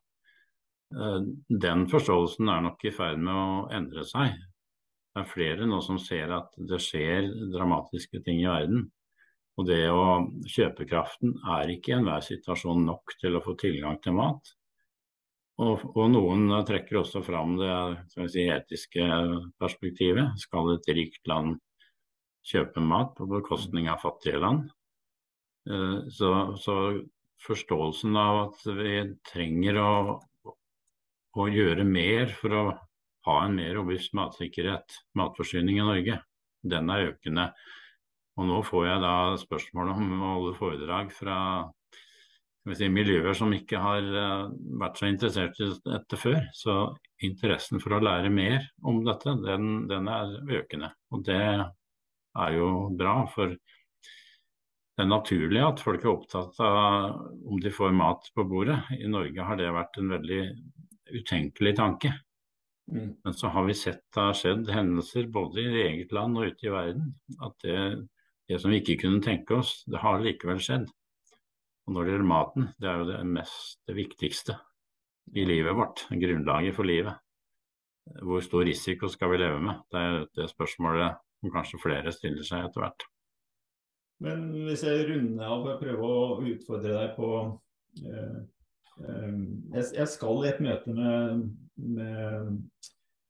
Eh, 0.95 1.19
den 1.65 1.87
forståelsen 1.91 2.49
er 2.53 2.63
nok 2.67 2.85
i 2.85 2.93
ferd 2.95 3.21
med 3.23 3.35
å 3.35 3.67
endre 3.79 4.05
seg. 4.09 4.37
Det 5.13 5.25
er 5.25 5.33
flere 5.33 5.67
nå 5.67 5.81
som 5.85 5.99
ser 6.01 6.33
at 6.37 6.53
det 6.71 6.81
skjer 6.85 7.31
dramatiske 7.55 8.23
ting 8.25 8.43
i 8.45 8.51
verden. 8.51 8.87
Og 9.59 9.67
det 9.67 9.89
å 9.91 10.29
Kjøpekraften 10.47 11.35
er 11.57 11.73
ikke 11.73 11.93
i 11.93 11.97
enhver 11.99 12.23
situasjon 12.23 12.85
nok 12.87 13.17
til 13.19 13.35
å 13.35 13.43
få 13.43 13.57
tilgang 13.59 13.99
til 14.05 14.15
mat. 14.21 14.53
Og, 15.59 15.83
og 15.99 16.13
noen 16.13 16.53
trekker 16.69 17.01
også 17.01 17.25
fram 17.27 17.57
det 17.59 18.29
si, 18.31 18.45
etiske 18.47 19.09
perspektivet. 19.59 20.39
Skal 20.39 20.77
et 20.77 20.93
rikt 20.95 21.27
land 21.27 21.57
kjøpe 22.47 22.83
mat 22.85 23.15
på 23.19 23.27
bekostning 23.31 23.89
av 23.91 24.03
fattige 24.03 24.41
land. 24.43 24.69
Eh, 25.71 26.09
så, 26.15 26.33
så 26.61 26.77
forståelsen 27.45 28.17
av 28.19 28.43
at 28.47 28.67
vi 28.79 28.93
trenger 29.29 29.81
å, 29.83 29.93
å, 31.37 31.49
gjøre 31.49 31.87
mer 31.87 32.33
for 32.35 32.57
å 32.57 32.65
ha 33.29 33.41
en 33.45 33.59
mer 33.59 33.75
robust 33.77 34.15
matsikkerhet, 34.17 35.03
matforsyning 35.19 35.81
i 35.81 35.87
Norge, 35.87 36.21
den 36.65 36.95
er 36.95 37.11
økende. 37.13 37.51
Og 38.39 38.47
nå 38.49 38.61
får 38.67 38.87
jeg 38.87 39.03
da 39.03 39.17
spørsmål 39.41 39.93
om 39.97 40.15
å 40.15 40.33
holde 40.37 40.55
foredrag 40.59 41.11
fra 41.15 41.39
si, 42.77 42.89
miljøer 42.93 43.35
som 43.37 43.53
ikke 43.55 43.81
har 43.83 44.07
uh, 44.15 44.51
vært 44.81 45.01
så 45.01 45.09
interessert 45.11 45.59
i 45.63 45.71
dette 45.85 46.19
før. 46.21 46.39
Så 46.55 46.77
interessen 47.27 47.83
for 47.83 47.97
å 47.97 48.03
lære 48.05 48.31
mer 48.33 48.69
om 48.87 49.03
dette, 49.07 49.35
den, 49.43 49.89
den, 49.91 50.11
er 50.13 50.37
økende. 50.61 50.93
Og 51.15 51.25
det 51.27 51.43
er 52.45 52.55
jo 52.59 52.69
bra, 52.99 53.23
for 53.33 53.55
det 53.55 55.05
er 55.05 55.11
naturlig 55.13 55.61
at 55.63 55.83
folk 55.83 56.03
er 56.03 56.11
opptatt 56.11 56.57
av 56.65 57.21
om 57.47 57.61
de 57.63 57.71
får 57.71 57.93
mat 57.95 58.31
på 58.35 58.45
bordet. 58.51 58.81
I 58.99 59.07
Norge 59.11 59.45
har 59.47 59.61
det 59.61 59.69
vært 59.75 60.01
en 60.01 60.11
veldig 60.11 60.41
utenkelig 61.21 61.75
tanke. 61.79 62.11
Mm. 62.91 63.13
Men 63.23 63.37
så 63.37 63.51
har 63.53 63.69
vi 63.69 63.77
sett 63.79 64.03
det 64.15 64.25
har 64.25 64.37
skjedd 64.37 64.71
hendelser 64.73 65.29
både 65.31 65.63
i 65.63 65.83
eget 65.85 66.15
land 66.17 66.41
og 66.41 66.51
ute 66.51 66.67
i 66.67 66.73
verden. 66.73 67.13
At 67.45 67.55
det, 67.63 67.79
det 68.51 68.59
som 68.59 68.75
vi 68.75 68.81
ikke 68.83 68.99
kunne 69.05 69.23
tenke 69.23 69.61
oss, 69.61 69.85
det 69.87 70.03
har 70.03 70.19
likevel 70.25 70.59
skjedd. 70.67 70.89
Og 71.87 71.95
når 71.95 72.05
det 72.05 72.17
gjelder 72.17 72.33
maten, 72.33 72.69
det 72.83 72.91
er 72.91 72.99
jo 72.99 73.09
det 73.13 73.23
mest 73.39 73.79
det 73.89 73.97
viktigste 73.97 74.59
i 75.37 75.45
livet 75.47 75.77
vårt, 75.77 76.09
grunnlaget 76.11 76.75
for 76.77 76.89
livet. 76.89 77.23
Hvor 78.25 78.43
stor 78.43 78.65
risiko 78.65 79.09
skal 79.13 79.31
vi 79.31 79.41
leve 79.45 79.63
med? 79.63 79.87
Det 79.93 80.03
er 80.03 80.21
det 80.37 80.51
spørsmålet 80.51 81.23
som 81.39 81.55
kanskje 81.55 81.81
flere 81.83 82.13
stiller 82.15 82.47
seg 82.47 82.67
etter 82.67 82.85
hvert. 82.85 83.07
Men 84.25 84.49
hvis 84.67 84.83
jeg 84.87 85.07
runder 85.07 85.47
av 85.47 85.67
og 85.67 85.81
prøver 85.83 86.05
å 86.05 86.39
utfordre 86.51 86.95
deg 86.97 87.13
på 87.15 87.33
eh, 88.03 88.39
eh, 89.07 89.37
Jeg 89.79 90.09
skal 90.11 90.43
i 90.43 90.49
et 90.51 90.63
møte 90.65 90.95
med, 90.97 91.45
med, 91.79 92.89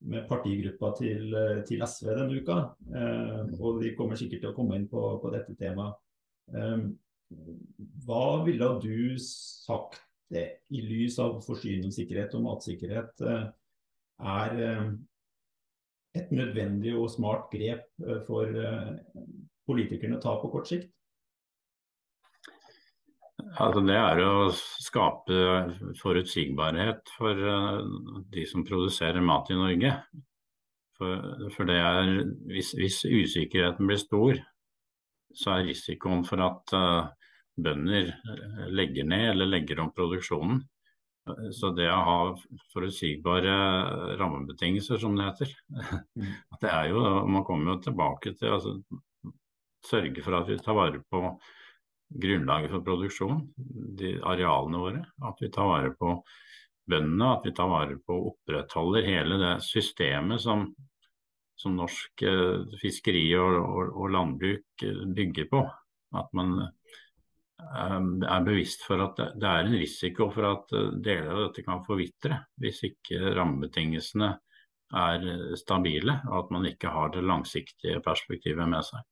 med 0.08 0.28
partigruppa 0.30 0.94
til, 0.96 1.36
til, 1.68 1.84
SV 1.84 2.08
denne 2.14 2.40
uka. 2.40 2.58
Eh, 2.88 3.52
og 3.60 3.82
vi 3.82 3.92
kommer 3.98 4.16
sikkert 4.16 4.46
til 4.46 4.52
å 4.54 4.56
komme 4.56 4.80
inn 4.80 4.88
på, 4.88 5.04
på 5.20 5.34
dette 5.34 5.56
temaet. 5.60 6.00
Eh, 6.56 6.88
hva 8.08 8.24
ville 8.46 8.70
du 8.80 9.18
sagt 9.20 10.00
det, 10.32 10.46
i 10.72 10.80
lys 10.84 11.18
av 11.20 11.38
forsyningssikkerhet 11.44 12.34
og 12.36 12.44
matsikkerhet 12.46 13.22
eh, 13.24 13.46
er 14.32 14.58
eh, 14.64 14.88
et 16.18 16.31
nødvendig 16.35 16.94
og 16.98 17.11
smart 17.12 17.48
grep 17.52 17.87
eh, 18.04 18.22
for 18.28 18.54
politikerne 19.68 20.18
å 20.18 20.22
ta 20.22 20.37
på 20.40 20.50
kort 20.52 20.70
sikt? 20.70 20.88
Altså 23.59 23.81
det 23.87 23.96
er 23.96 24.20
å 24.26 24.48
skape 24.52 25.37
forutsigbarhet 26.00 27.11
for 27.16 27.38
de 28.35 28.44
som 28.50 28.64
produserer 28.66 29.24
mat 29.24 29.48
i 29.54 29.57
Norge. 29.57 29.92
For, 30.98 31.46
for 31.54 31.70
er, 31.70 32.11
hvis, 32.50 32.72
hvis, 32.76 32.98
usikkerheten 33.07 33.87
blir 33.88 34.00
stor, 34.02 34.40
så 35.38 35.54
er 35.54 35.68
risikoen 35.70 36.24
for 36.26 36.42
at 36.42 36.74
bønder 37.62 38.11
eh, 38.12 38.66
legger 38.70 39.07
ned 39.09 39.31
eller 39.33 39.52
legger 39.57 39.83
om 39.83 39.92
produksjonen. 39.94 40.62
Så 41.54 41.72
det 41.76 41.88
å 41.90 41.98
ha 42.06 42.18
forutsigbare 42.72 43.54
rammebetingelser, 44.20 45.00
som 45.02 45.16
det 45.18 45.28
heter, 45.28 45.54
mm. 45.70 46.32
det 46.62 46.72
er 46.72 46.90
jo, 46.92 47.04
man 47.28 47.46
kommer 47.46 47.74
jo 47.74 47.84
tilbake 47.88 48.34
til 48.38 48.56
altså, 48.56 48.74
sørge 49.84 50.24
for 50.24 50.40
at 50.40 50.50
vi 50.50 50.58
tar 50.60 50.76
vare 50.76 51.00
på 51.10 51.22
grunnlaget 52.08 52.72
for 52.72 52.84
produksjon, 52.84 53.40
de 53.98 54.16
arealene 54.24 54.82
våre. 54.82 55.02
At 55.28 55.40
vi 55.42 55.50
tar 55.52 55.68
vare 55.68 55.92
på 55.98 56.14
bøndene, 56.88 57.32
at 57.34 57.46
vi 57.46 57.54
tar 57.56 57.68
vare 57.70 57.98
på 58.00 58.16
og 58.16 58.30
opprettholder 58.32 59.08
hele 59.08 59.38
det 59.40 59.54
systemet 59.66 60.40
som, 60.42 60.64
som 61.58 61.76
norsk 61.76 62.24
eh, 62.24 62.78
fiskeri 62.80 63.26
og, 63.36 63.58
og, 63.60 63.92
og, 63.92 64.08
landbruk 64.14 64.86
eh, 64.86 65.04
bygger 65.16 65.50
på. 65.52 65.62
At 66.16 66.32
man 66.36 66.56
er 67.58 68.44
bevisst 68.46 68.84
for 68.86 69.02
at 69.02 69.18
det 69.34 69.48
er 69.48 69.66
en 69.66 69.76
risiko 69.80 70.28
for 70.34 70.46
at 70.52 70.74
eh, 70.78 70.90
deler 71.02 71.32
av 71.32 71.40
dette 71.48 71.64
kan 71.66 71.82
forvitre 71.86 72.42
hvis 72.62 72.84
ikke 72.86 73.34
rammebetingelsene 73.38 74.30
er 75.02 75.26
eh, 75.34 75.54
stabile 75.58 76.20
og 76.28 76.36
at 76.44 76.52
man 76.54 76.68
ikke 76.70 76.92
har 76.94 77.10
det 77.14 77.24
langsiktige 77.26 78.02
perspektivet 78.04 78.68
med 78.70 78.86
seg. 78.86 79.02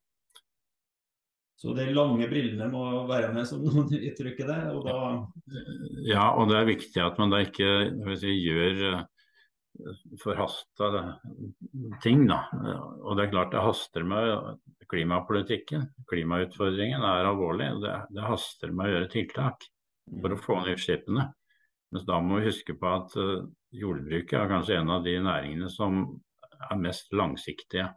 Så 1.57 1.73
de 1.73 1.89
lange 1.89 2.29
brillene 2.29 2.69
må 2.69 2.85
være 3.09 3.33
med, 3.33 3.47
som 3.49 3.63
noen 3.65 3.89
uttrykker 3.89 4.49
det? 4.51 4.59
Og 4.77 4.83
da... 4.85 4.97
Ja, 6.05 6.27
og 6.37 6.51
det 6.51 6.59
er 6.59 6.69
viktig 6.69 7.01
at 7.01 7.17
man 7.19 7.33
da 7.33 7.41
ikke 7.47 7.71
si, 8.21 8.35
gjør 8.45 8.83
eh, 8.93 9.05
forhasta 10.23 10.91
ting. 12.03 12.27
Da. 12.29 12.41
Og 13.03 13.17
det 13.17 13.27
er 13.27 13.33
klart 13.33 13.55
det 13.55 13.65
haster 13.65 14.07
med 14.07 14.59
klimapolitikken. 14.91 15.89
Klimautfordringen 16.11 17.05
er 17.05 17.31
alvorlig. 17.31 17.71
Det, 17.83 17.95
det 18.17 18.29
haster 18.29 18.73
med 18.73 18.89
å 18.89 18.95
gjøre 18.95 19.13
tiltak 19.13 19.69
for 20.21 20.35
å 20.35 20.41
få 20.41 20.61
ned 20.63 20.77
utslippene. 20.77 21.29
Men 21.95 22.07
da 22.07 22.21
må 22.23 22.41
vi 22.41 22.51
huske 22.51 22.75
på 22.79 22.91
at 22.91 23.15
uh, 23.19 23.47
jordbruket 23.75 24.39
er 24.41 24.51
kanskje 24.51 24.81
en 24.81 24.93
av 24.97 25.05
de 25.07 25.17
næringene 25.23 25.71
som 25.71 26.03
er 26.71 26.81
mest 26.81 27.13
langsiktige. 27.15 27.89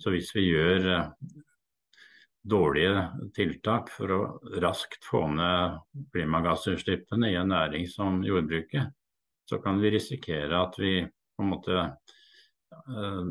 Så 0.00 0.12
hvis 0.14 0.30
vi 0.36 0.46
gjør 0.48 0.88
uh, 0.88 1.10
dårlige 2.40 3.04
tiltak 3.36 3.90
for 3.92 4.14
å 4.14 4.20
raskt 4.62 5.04
få 5.04 5.26
ned 5.34 5.80
klimagassutslippene 6.14 7.32
i 7.32 7.36
en 7.40 7.52
næring 7.52 7.88
som 7.90 8.22
jordbruket, 8.24 8.94
så 9.50 9.58
kan 9.62 9.80
vi 9.82 9.90
risikere 9.90 10.62
at 10.62 10.78
vi 10.78 10.94
på 11.02 11.44
en 11.44 11.50
måte 11.50 11.78
uh, 11.82 13.22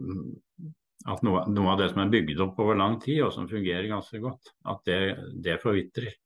at 1.08 1.22
noe, 1.24 1.46
noe, 1.48 1.70
av 1.72 1.80
det 1.80 1.92
som 1.94 2.02
er 2.04 2.12
bygd 2.12 2.42
opp 2.44 2.60
over 2.60 2.76
lang 2.76 2.98
tid, 3.00 3.22
og 3.24 3.32
som 3.32 3.48
fungerer 3.48 3.88
ganske 3.88 4.20
godt, 4.20 4.52
at 4.68 4.82
det, 4.90 5.00
det 5.40 5.62
forvitrer. 5.64 6.18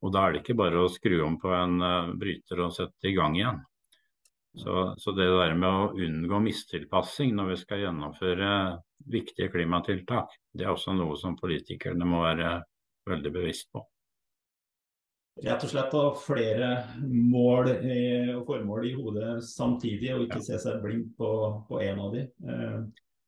Og 0.00 0.14
da 0.14 0.22
er 0.22 0.32
det 0.32 0.44
ikke 0.44 0.58
bare 0.60 0.84
å 0.84 0.92
skru 0.92 1.18
om 1.26 1.36
på 1.42 1.50
en 1.56 1.82
uh, 1.82 2.14
bryter 2.18 2.62
og 2.62 2.74
sette 2.76 3.10
i 3.10 3.16
gang 3.16 3.36
igjen. 3.40 3.60
Så, 4.58 4.94
så, 4.98 5.12
det 5.14 5.28
der 5.30 5.54
med 5.58 5.70
å 5.70 5.90
unngå 5.94 6.40
mistilpassing 6.42 7.36
når 7.36 7.52
vi 7.52 7.58
skal 7.60 7.84
gjennomføre 7.84 8.50
viktige 9.10 9.50
klimatiltak, 9.52 10.34
det 10.54 10.66
er 10.66 10.72
også 10.74 10.94
noe 10.98 11.18
som 11.18 11.38
politikerne 11.38 12.06
må 12.06 12.24
være 12.24 12.56
veldig 13.10 13.34
bevisst 13.34 13.70
på 13.70 13.84
rett 15.44 15.64
og 15.64 15.70
slett 15.72 15.94
ha 15.96 16.06
flere 16.20 16.70
mål 17.00 17.70
og 18.36 18.42
formål 18.48 18.88
i 18.88 18.96
hodet 18.96 19.36
samtidig, 19.46 20.12
og 20.14 20.26
ikke 20.26 20.42
se 20.44 20.58
seg 20.60 20.82
blind 20.84 21.14
på, 21.18 21.30
én 21.80 21.94
en 21.94 22.02
av 22.04 22.16
de. 22.16 22.26
Eh, 22.44 22.76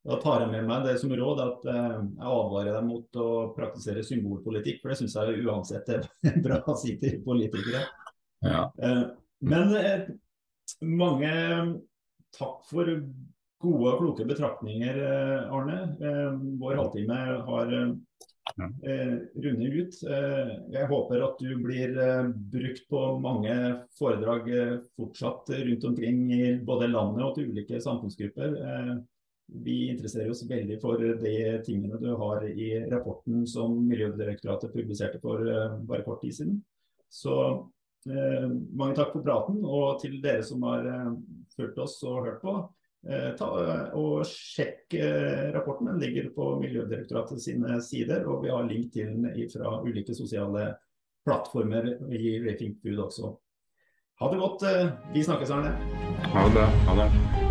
da 0.03 0.19
tar 0.21 0.43
jeg 0.43 0.51
med 0.51 0.67
meg 0.67 0.87
det 0.87 0.97
som 1.01 1.15
råd 1.15 1.43
at 1.45 1.67
eh, 1.73 1.99
jeg 2.03 2.35
advarer 2.35 2.77
deg 2.77 2.89
mot 2.89 3.21
å 3.23 3.29
praktisere 3.57 4.05
symbolpolitikk, 4.07 4.83
for 4.83 4.93
det 4.93 5.01
syns 5.01 5.17
jeg 5.19 5.45
uansett 5.47 5.93
er 5.95 6.09
bra 6.45 6.61
å 6.67 6.79
si 6.79 6.97
til 7.01 7.21
politikere. 7.25 7.87
Ja. 8.45 8.67
Eh, 8.83 9.05
men 9.43 9.77
mange 10.83 11.33
takk 12.37 12.61
for 12.69 12.89
gode 13.63 13.91
og 13.93 13.99
kloke 14.01 14.27
betraktninger, 14.27 14.97
Arne. 15.55 15.77
Vår 16.59 16.79
halvtime 16.79 17.19
har 17.47 17.75
runde 19.45 19.67
ut. 19.67 20.03
Eh, 20.03 20.51
jeg 20.75 20.89
håper 20.91 21.25
at 21.25 21.41
du 21.41 21.55
blir 21.63 21.97
eh, 21.99 22.29
brukt 22.53 22.89
på 22.91 23.03
mange 23.23 23.55
foredrag 23.99 24.51
eh, 24.53 24.75
fortsatt 24.97 25.51
rundt 25.51 25.85
omkring 25.85 26.25
i 26.33 26.45
både 26.65 26.91
landet 26.93 27.25
og 27.27 27.35
til 27.37 27.53
ulike 27.53 27.81
samfunnsgrupper. 27.83 28.57
Eh, 28.63 28.95
vi 29.63 29.77
interesserer 29.93 30.31
oss 30.33 30.45
veldig 30.49 30.79
for 30.81 31.01
de 31.01 31.37
tingene 31.67 32.01
du 32.01 32.13
har 32.17 32.45
i 32.49 32.71
rapporten 32.89 33.47
som 33.49 33.75
Miljødirektoratet 33.89 34.73
publiserte 34.73 35.21
for 35.23 35.45
eh, 35.45 35.79
bare 35.89 36.07
kort 36.07 36.23
tid 36.25 36.39
siden. 36.41 36.61
Så 37.13 37.37
mange 38.03 38.97
takk 38.99 39.13
for 39.15 39.23
praten, 39.23 39.61
og 39.63 40.01
til 40.03 40.17
dere 40.25 40.43
som 40.43 40.65
har 40.67 40.89
fulgt 41.55 41.77
oss 41.79 42.01
og 42.03 42.25
hørt 42.25 42.41
på. 42.43 42.55
Eh, 43.03 43.33
ta 43.35 43.49
og 43.99 44.23
Sjekk 44.29 44.95
eh, 44.95 45.51
rapporten. 45.55 45.91
Den 45.91 46.01
ligger 46.03 46.31
på 46.37 46.49
Miljødirektoratet 46.63 47.43
sine 47.43 47.81
sider. 47.83 48.27
Og 48.31 48.45
vi 48.45 48.53
har 48.55 48.67
link 48.69 48.93
til 48.95 49.11
den 49.11 49.51
fra 49.53 49.79
ulike 49.83 50.15
sosiale 50.15 50.71
plattformer 51.27 51.95
i 52.11 52.39
Rafing 52.47 52.77
Food 52.83 53.07
også. 53.09 53.37
Ha 54.23 54.33
det 54.33 54.43
godt. 54.43 54.67
Eh, 54.71 54.93
vi 55.15 55.25
snakkes, 55.27 55.51
Arne. 55.51 55.75
Ha 56.35 56.51
det. 56.55 56.69
Ha 56.87 57.01
det. 57.03 57.42